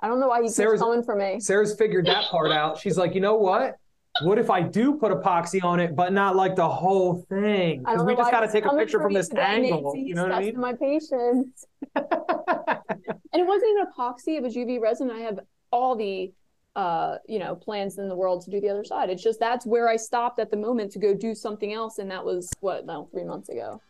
[0.00, 1.38] I don't know why he keeps Sarah's- coming for me.
[1.40, 2.78] Sarah's figured that part out.
[2.78, 3.76] She's like, you know what?
[4.20, 7.80] What if I do put epoxy on it, but not like the whole thing?
[7.80, 9.94] Because we just got to take a picture from this angle.
[9.96, 10.60] You know what I testing mean?
[10.60, 11.66] my patience.
[13.32, 15.10] And it wasn't even epoxy, it was UV resin.
[15.10, 15.40] I have
[15.70, 16.32] all the
[16.76, 19.10] uh, you know, plans in the world to do the other side.
[19.10, 22.10] It's just that's where I stopped at the moment to go do something else, and
[22.10, 23.80] that was what, no, three months ago.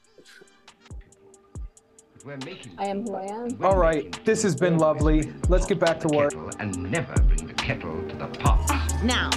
[2.24, 3.64] We're making I am who I am.
[3.64, 5.32] All right, this has been lovely.
[5.48, 6.34] Let's get back to work.
[6.60, 9.02] And never bring the kettle to the pot.
[9.02, 9.30] Now,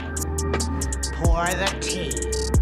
[1.17, 2.54] pour the tea.